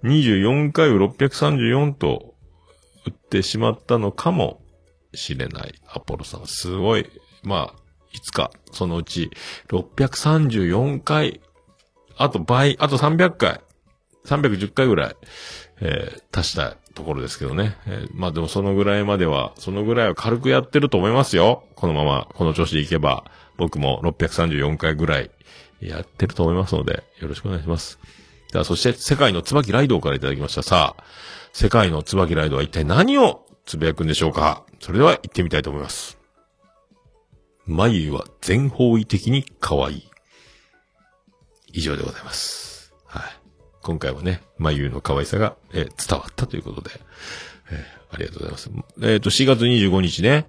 [0.05, 2.37] 324回を634と
[3.05, 4.63] 打ってしまったのかも
[5.13, 5.75] しれない。
[5.89, 7.11] アポロさん、すごい。
[7.43, 9.31] まあ、いつか、そのうち、
[9.69, 11.41] 634回、
[12.17, 13.61] あと倍、あと300回、
[14.27, 15.17] 310回ぐらい、
[15.81, 17.77] えー足したところですけどね。
[17.87, 21.65] えーまあでもそのぐらいまでは、そのぐらいは軽くやってると思いますよ。
[21.75, 23.25] このまま、この調子でいけば、
[23.57, 25.31] 僕も634回ぐらい
[25.81, 27.99] やってると思いますので、よろしくお願いします。
[28.53, 30.63] では、そして、世界の椿ライドからいただきました。
[30.63, 31.05] さあ、
[31.53, 36.16] 世界の椿ライドは一体何をつぶやくんでしょうかそれでは行ってみたいと思います。
[37.67, 40.09] 眉は全方位的に可愛い。
[41.73, 42.95] 以上でございます。
[43.05, 43.23] はい。
[43.83, 46.91] 今回はね、眉の可愛さが、えー伝わったということで、
[47.71, 48.71] えーありがとうございます。
[49.03, 50.47] えっ、と、4月25日ね、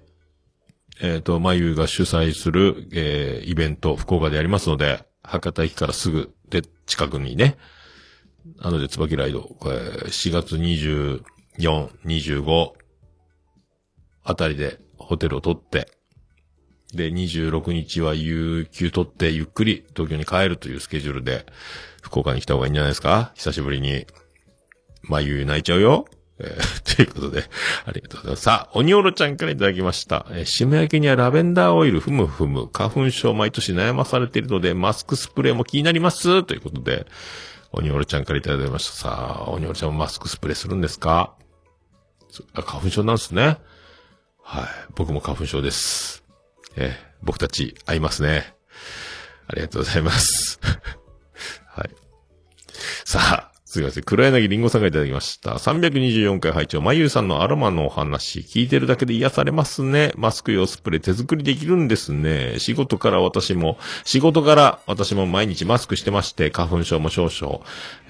[1.00, 7.56] えっ、と、眉が主催する、えイベント、福岡でやりますので、博多駅からすぐで、近くにね、
[8.58, 11.22] なので、椿ライド、これ、4月24、
[12.06, 12.72] 25
[14.22, 15.90] あたりでホテルを取って、
[16.94, 21.46] で、26日は有給取ってゆっくり東京に帰るというスケジュールで、
[22.02, 23.32] 福岡に来た方がいいんじゃないですか？
[23.34, 24.06] 久しぶりに。
[25.02, 26.06] まゆゆ泣いちゃうよ。
[26.40, 27.44] えー ということで、
[27.84, 28.42] ありがとうございます。
[28.42, 30.26] さあ、鬼おろちゃんからいただきました。
[30.30, 36.44] えー、締め明けにはラベンダーオイル、ふむふむ、花粉症毎年悩まされているので、マスクスプレーも気になります。
[36.44, 37.06] ということで、
[37.72, 38.96] 鬼おろちゃんからいただきました。
[38.96, 41.34] さあ、鬼おろちゃんもマスクスプレーするんですか？
[42.54, 43.58] あ花粉症なんですね。
[44.42, 44.64] はい。
[44.94, 46.22] 僕も花粉症です。
[46.78, 48.54] えー僕たち会いますね。
[49.48, 50.60] ありがとうございます。
[51.66, 51.90] はい。
[53.04, 54.02] さあ、すいません。
[54.02, 55.52] 黒柳りんごさんがいただきました。
[55.52, 60.10] 324回拝聴まゆうさんのアロマのお話、聞いてるだけで癒されますね。
[60.16, 62.56] マスク用スプレー手作りできるんですね。
[62.58, 67.60] 仕事から私も、仕事から私も毎日マスクしてまして、花粉症も少々。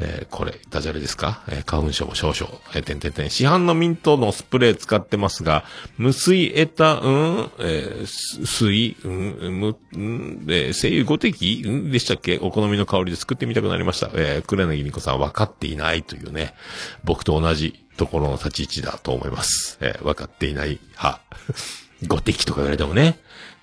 [0.00, 2.50] えーこれ、ダジャレですか、えー花粉症も少々。
[2.74, 3.28] えー、てんてんてん。
[3.28, 5.64] 市販のミントのスプレー使ってますが、
[5.98, 7.50] 無水エタ、うん？
[7.58, 11.62] えーす水、うん、む、うん、えー、精油5滴？
[11.66, 11.90] うん？
[11.90, 12.38] でしたっけ？
[12.38, 14.08] お好みの香りで作ってみたくなりました。
[14.14, 16.54] えー、黒柳りんこさん分かっっていないというね、
[17.02, 19.76] 僕と同じところの立ち位置だと思います。
[19.80, 21.20] えー分かっていない派。
[22.06, 23.18] 5滴とか言われてもね、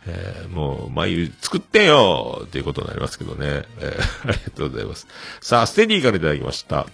[0.06, 3.64] えーもう、眉作ってよっていうことになりますけどね。
[3.80, 5.08] えー ありがとうございます。
[5.40, 6.86] さあ、ステディからいただきました。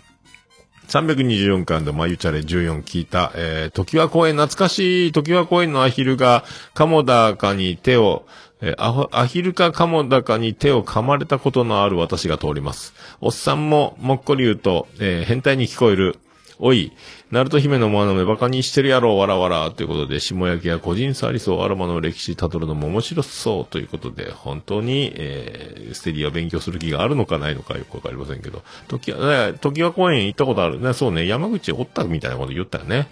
[0.87, 6.43] 324巻で眉チャレ14聞いた、えー、時は公園懐かしい、時は公園のアヒルが、
[6.73, 8.25] カモダカに手を、
[8.61, 12.93] えーアヒルかカモダカに手を噛まれたことのある私が通ります。
[13.19, 16.19] おっさんももっこり言うと、えー変態に聞こえる。
[16.63, 16.91] おい、
[17.31, 19.71] ナルト姫のモノマネバカにしてるやろ、わらわら。
[19.71, 30.93] ということで、下焼きや個人サーリスをアロマの歴史辿るのも面白そうということで、本当に、えー、ステディを勉強する気があるのかないのかよくわかりませんけど、時は、時は公園行ったことあるね。
[30.93, 33.07] そうね、山口おったみたいなこと言ったよね。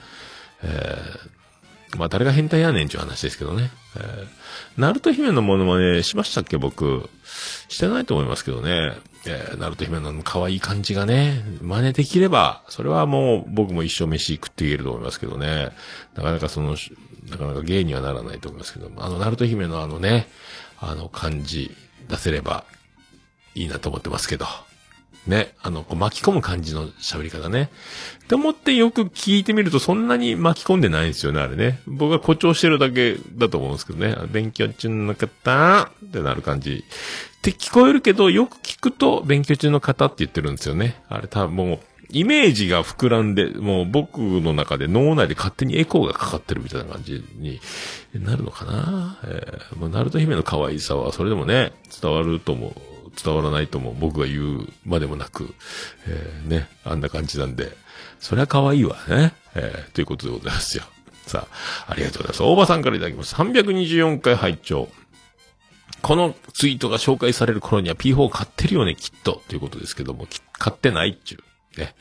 [0.62, 1.30] えー、
[1.98, 3.72] まあ誰が変態やねんちゅう話ですけどね。
[3.98, 4.28] えー、
[4.78, 7.10] ナルト姫のモノマネしましたっけ僕。
[7.68, 8.94] してないと思いますけどね。
[9.26, 15.70] えー、ナルト姫の可愛い感じがね、真似できれば、それはもう僕も一生飯食っていけると思いますけどね。
[16.16, 16.76] なかなかその、
[17.30, 20.28] なかなか芸にはならないと思いますけど、あの、ナルト姫のあのね、
[20.80, 21.76] あの感じ
[22.08, 22.64] 出せれば
[23.56, 24.46] いいなと思ってますけど。
[25.30, 27.70] ね、あの、こう巻き込む感じの喋り方ね。
[28.24, 31.80] って思ってよく聞いてみるとそんなに巻き込んでないんですよね、あれね。
[31.88, 34.16] 僕は誇張してるだけだと思うんですけどね。
[34.32, 36.84] 勉強中の方ってなる感じ。
[36.84, 41.02] って聞こえるけど、よく聞くと勉強中の方って言ってるんですよね。
[41.08, 41.80] あれ多分もう、
[42.12, 47.62] イメージが膨らんで、もう僕の中で脳内で勝手にエコーがかかってるみたいな感じに
[48.16, 49.20] なるのかな？
[49.26, 51.72] えー、もうナルト姫の可愛さはそれでもね、
[52.02, 52.74] 伝わるとも、
[53.24, 55.54] 伝わらないとも僕が言うまでもなく、
[56.08, 57.72] えー、ね、あんな感じなんで、
[58.20, 59.34] そりゃ可愛いわね。
[59.56, 60.84] えー、ということでございますよ。
[61.26, 61.48] さ
[61.88, 62.44] あ、ありがとうございます。
[62.44, 63.36] 大場さんからいただきます。
[63.36, 64.90] 324回拝聴
[66.02, 69.42] このツイートが紹介される頃には P4 買ってるよね、きっと。
[69.48, 71.38] ということですけども、買ってないっちゅ
[71.78, 71.80] う。
[71.80, 71.96] ね。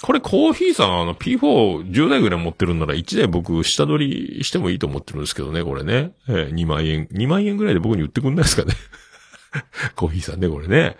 [0.00, 6.12] これコーヒーさん、あの P410 台ぐらい持ってるんなら1台僕下取りしてもいいと思ってるんですけどね、これね。
[6.28, 8.74] えー2万円、2万円ぐらいで僕に売ってくんないですかね。
[9.96, 10.96] コーヒーさんね、これね。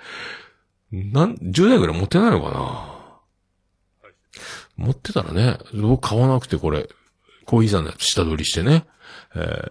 [0.91, 2.99] なん、10台ぐらい持ってないのかな？
[4.77, 6.89] 持ってたらね、僕買わなくてこれ、
[7.45, 8.87] コーヒーさんのやつ下取りしてね。
[9.35, 9.71] えー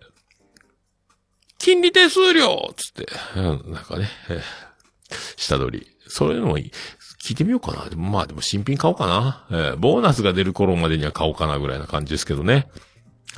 [1.60, 4.42] 金利手数料つって、なんかね、えー
[5.38, 5.88] 下取り。
[6.08, 6.72] そういうのもいい。
[7.24, 7.90] 聞いてみようかな。
[7.90, 9.48] でもまあでも新品買おうかな。
[9.50, 12.70] えーボーナスが出る頃までには買おうかなぐらいな感じですけどね。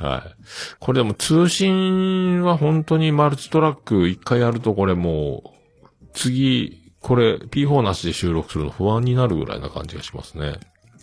[0.00, 0.34] はい。
[0.78, 10.54] これでも通信は本当にマルチトラック一回やるとこれもう、次、これ P4 なしで収録するの不安になるぐらいな感じがしますね。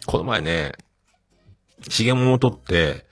[0.05, 0.73] この前ね、
[1.89, 3.05] しげもも撮って、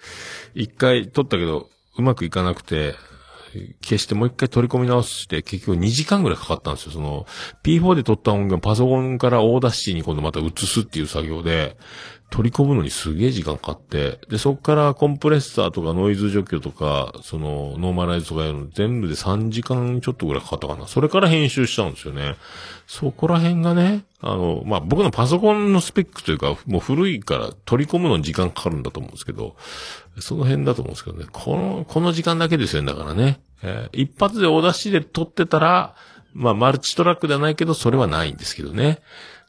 [0.54, 2.96] 一回撮ったけど、うまくいかなくて、
[3.82, 6.92] 消してもう一回取り込み直して、結局2時間ぐらいかかったんですよ。
[6.92, 7.26] その、
[7.64, 11.78] P4 で撮った音源をパソコンから Audacity に今度また移すっていう作業で、
[12.32, 20.88] 取り込むのにすげえ時間かかって、で、そこからコンプレッサーとかノイズ除去とか、その、ノーマライズとかやるの全部で3時間ちょっとぐらいかかったかな。
[20.88, 22.36] それから編集したんですよね。
[22.88, 29.56] そこら辺がね、あの、まあ、僕のパソコンのスペックというか、もう古いから取り込むのに時間かかるんだと思うんですけど、
[30.20, 31.26] その辺だと思うんですけどね。
[31.32, 33.42] この、この時間だけですよね、だからね。
[33.62, 35.96] えー一発でお出しで撮ってたら、
[36.34, 39.00] まあ、マルチトラックではないけど、それはないんですけどね。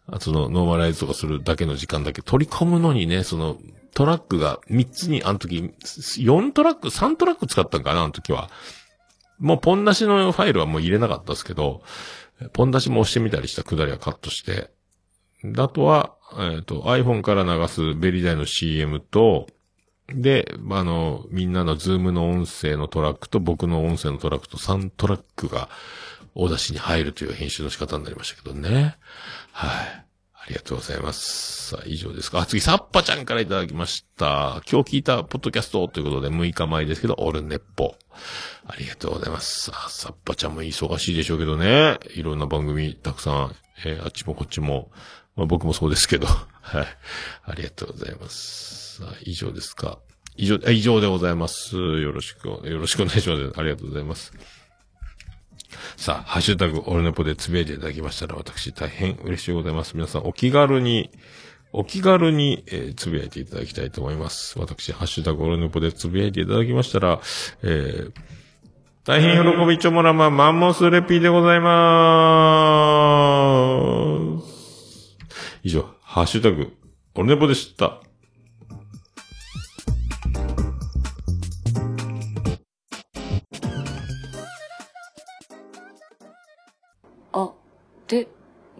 [0.07, 3.59] あその、ノーマライズとかするだけの時間だけ取り込むのにね、その、
[3.93, 8.51] トラックが3つに、あの時、4トラック、3トラック使ったんかな、あの時は。
[9.39, 11.83] もうポン出しのファイルはもう入れなかったですけど、
[12.53, 14.71] ポン出しも押してみたりしたくだりはカットして。
[15.43, 19.47] であとは、えっ、と、iPhone から流すベリダイの CM と、
[20.09, 25.69] で、あの、みんなの Zoom の音声のトラックと僕の音声のトラックと3トラックが、
[26.35, 28.97] 大出しに入るという編集の仕方になりましたけどね。
[29.53, 29.71] はい。
[30.35, 31.71] ありがとうございます。
[31.71, 32.41] さあ、以上ですか。
[32.41, 34.63] あ、次、サッパちゃんからいただきました。
[34.71, 37.97] 今日聞いたポッドキャストということで、6日前ですけど、オルネッポ。
[38.67, 39.71] ありがとうございます。
[39.71, 41.99] さあ、サッパちゃんも忙しいでしょうけどね。
[42.15, 44.91] いろんな番組たくさん、えーあっちもこっちも、
[45.35, 46.27] まあ僕もそうですけど。
[46.27, 46.87] はい。
[47.45, 48.86] ありがとうございます。
[48.97, 49.99] さあ、以上ですか。
[50.39, 51.77] 以上、以上でございます。
[51.77, 53.53] よろしく、よろしくお願いします。
[53.55, 54.33] ありがとうございます。
[55.99, 59.95] さあ、ハッシュタグ、オルネポでつぶやいていただきましたら、私大変嬉しいございます。
[59.99, 61.11] 皆さん、お気軽に、
[61.75, 64.59] お気軽に、えーつぶやいていただきたいと思います。
[64.59, 67.21] 私、ハッシュタグ、オルネポでつぶやいていただきましたら、
[67.63, 68.13] えー、
[69.05, 75.19] 大変喜びちょもらま、マンモスレピーでございまーす。
[75.65, 76.73] 以上、ハッシュタグ、
[77.15, 78.01] オルネポでした。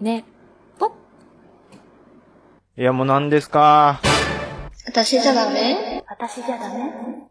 [0.07, 0.25] ね。
[0.79, 0.93] ぽ
[2.77, 4.01] いや、もう何ですか？
[4.87, 6.05] 私じゃダメ？
[6.09, 7.29] 私じゃダメ？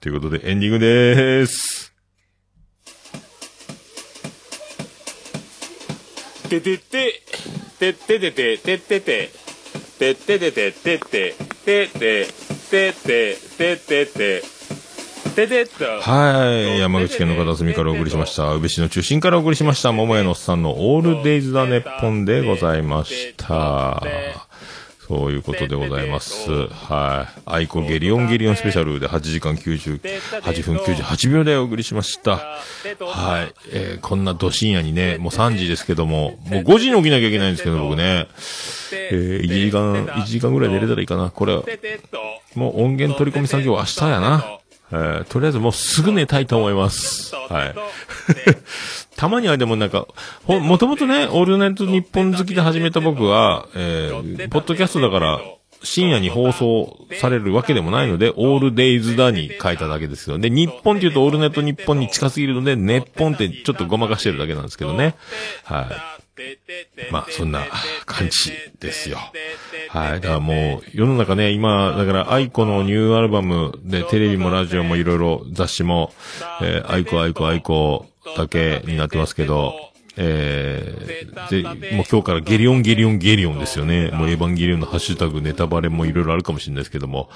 [0.00, 1.92] ということで、エンディングでーす。
[6.48, 7.22] ててて、
[7.78, 9.30] てててて、ててて、
[9.98, 11.34] てててて、てて、
[11.64, 12.26] てて、
[12.64, 14.40] てて、ててて、てて。
[14.40, 14.46] と。
[16.00, 16.78] はい。
[16.78, 18.52] 山口県の片隅からお送りしました。
[18.52, 19.90] 宇部市の中心からお送りしました。
[19.92, 24.02] 桃屋のおっさんのオールデイズ・ザ・ネッポンでございました。
[25.08, 26.68] そういうことでございます。
[26.68, 27.40] はい。
[27.44, 32.36] アイコゲリオンゲリオンスペシャルで8時間98分98秒でお送りしました。
[32.36, 33.54] はい。
[33.72, 38.28] えーこんなど深夜にね、もう3時ですけども、もう5時に起きなきゃいけないんですけど、僕ね。
[38.92, 41.30] えー、1時間、1時間ぐらい寝れたらいいかな。
[41.30, 41.62] これは、
[42.54, 44.58] もう音源取り込み作業明日やな。
[44.92, 47.34] えーとりあえずもうすぐ寝たいと思います。
[47.34, 47.74] はい。
[49.16, 50.06] たまにはでもなんか、
[50.44, 55.40] ほ、もともとね、オールナイト日本好きで始めた僕は、えー、ポッドキャストだから、
[55.84, 60.38] 深夜に放送されるわけでもないので、オールデイズだに書いただけですよ。
[60.38, 65.14] で、日本って言うとオールネット日本に近すぎるので、ネッポンってちょっとごまかしてるだけなんですけどね。
[65.64, 65.88] は
[66.18, 66.21] い。
[67.10, 67.64] まあ、そんな
[68.06, 69.18] 感じですよ。
[69.88, 70.20] はい。
[70.20, 76.12] だからもう、世の中ね、今、だから、アイコのニューアルバムで、テレビもラジオもいろいろ雑誌も、
[76.62, 78.06] えー、アイコ、アイコ、アイコ
[78.36, 79.74] だけになってますけど、
[80.16, 84.10] えー、で、もう今日からゲリオン、ゲリオン、ゲリオンですよね。
[84.10, 87.30] もうエヴァンゲリオンのハッシュタグ、ネタバレもいろいろあるかもしれないですけども、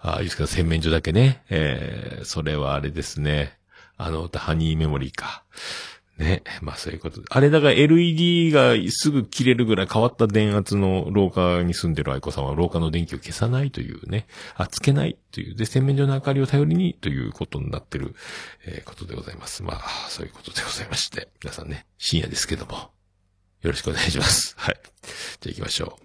[0.00, 1.42] あいいですか、洗面所だけね。
[1.50, 3.58] えー、それはあれですね。
[3.96, 5.42] あの歌、ハニーメモリーか。
[6.18, 6.42] ね。
[6.60, 7.22] まあそういうこと。
[7.30, 14.26] あれだから LED がすぐ切れるぐらい変わった電圧の廊下に住んでる愛子さんは廊下の電気を消さないというね。
[14.56, 15.54] あ、つけないという。
[15.54, 18.14] で、洗面所の明かりを頼りにということになってる、
[18.66, 19.62] えーことでございます。
[19.62, 21.28] まあ、そういうことでございまして。
[21.42, 22.90] 皆さんね、深夜ですけども。
[23.62, 24.54] よろしくお願いします。
[24.58, 24.76] はい。
[25.04, 25.12] じゃ
[25.46, 26.04] あ行きましょう。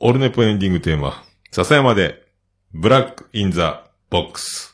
[0.00, 1.24] オルネポエンディングテーマ。
[1.50, 2.26] 笹山で、
[2.72, 4.73] Black in the Box。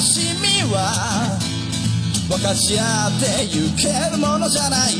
[0.00, 1.38] しみは
[2.28, 4.94] 分かち合ってゆけるものじゃない。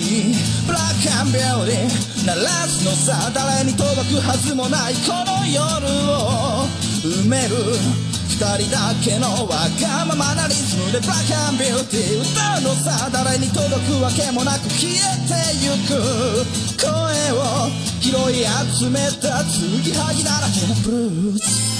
[0.66, 6.68] ブラックビューティー鳴らすのさ誰に届くはずもないこの夜を
[7.00, 7.56] 埋める。
[8.28, 15.32] 二人だけのわがままなリズムでブラックビューティー歌うのさ誰に届くわけもなく消えて
[15.64, 15.96] ゆく。
[16.76, 16.88] 声
[17.32, 17.68] を
[18.00, 18.44] 拾い
[18.76, 21.79] 集めた継ぎはぎだらけのブルース。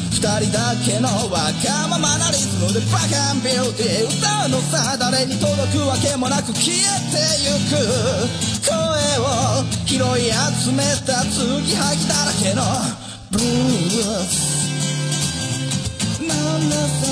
[0.11, 7.79] 二人だけのわがままなリズムでブラックビューティー歌うのさ誰に届くわけもなく消えてゆく
[8.67, 8.75] 声
[9.23, 12.61] を拾い集めた継ぎはぎだらけの
[13.31, 13.47] ブルー
[14.27, 14.61] ス。
[16.27, 17.11] なんださ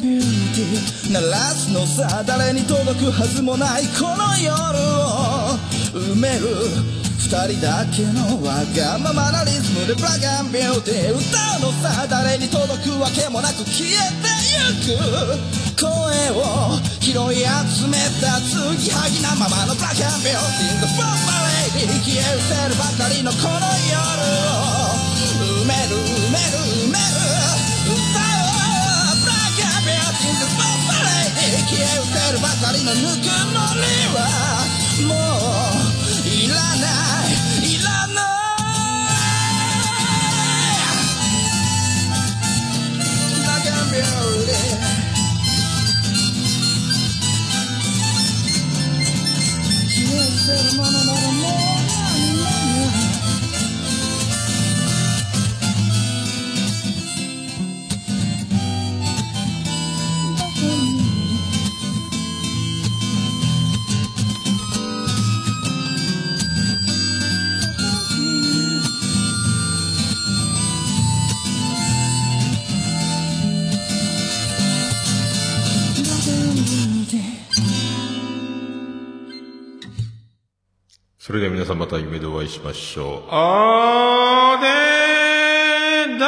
[0.00, 0.24] ビュー
[0.56, 5.60] ティー鳴らすのさ誰に届くはずもないこの夜を
[5.92, 6.48] 埋める
[7.20, 15.92] 二人だけのわがままなリズムでブラックビューティー歌うのさ誰に届くわけもなく消えてゆく声
[16.32, 21.44] を拾い集めた継ぎはぎなままのブラックビューティー The f o r m a
[21.76, 24.00] lady 消え失せるばかりのこの夜
[24.48, 24.96] を
[25.60, 26.89] 埋める埋める埋める
[31.70, 34.18] 消え失せるばかりのぬくもりは
[35.06, 35.14] も
[36.24, 36.86] ういらな
[37.62, 38.24] いいらない。
[43.30, 44.04] ブラックビュー
[44.46, 44.82] ティー
[49.86, 50.99] 消え失せるもの
[81.30, 83.22] それでは皆さんまた夢でお会いしましょう。
[83.28, 84.60] あー
[86.08, 86.26] でーだ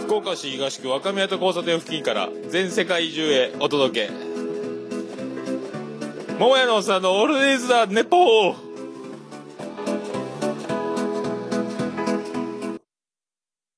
[0.00, 0.06] ー。
[0.06, 4.12] 福岡市東区若宮と交差点付近から全世界中へお届け。
[6.38, 8.65] 桃屋のおっさんのオールディーズだネポー。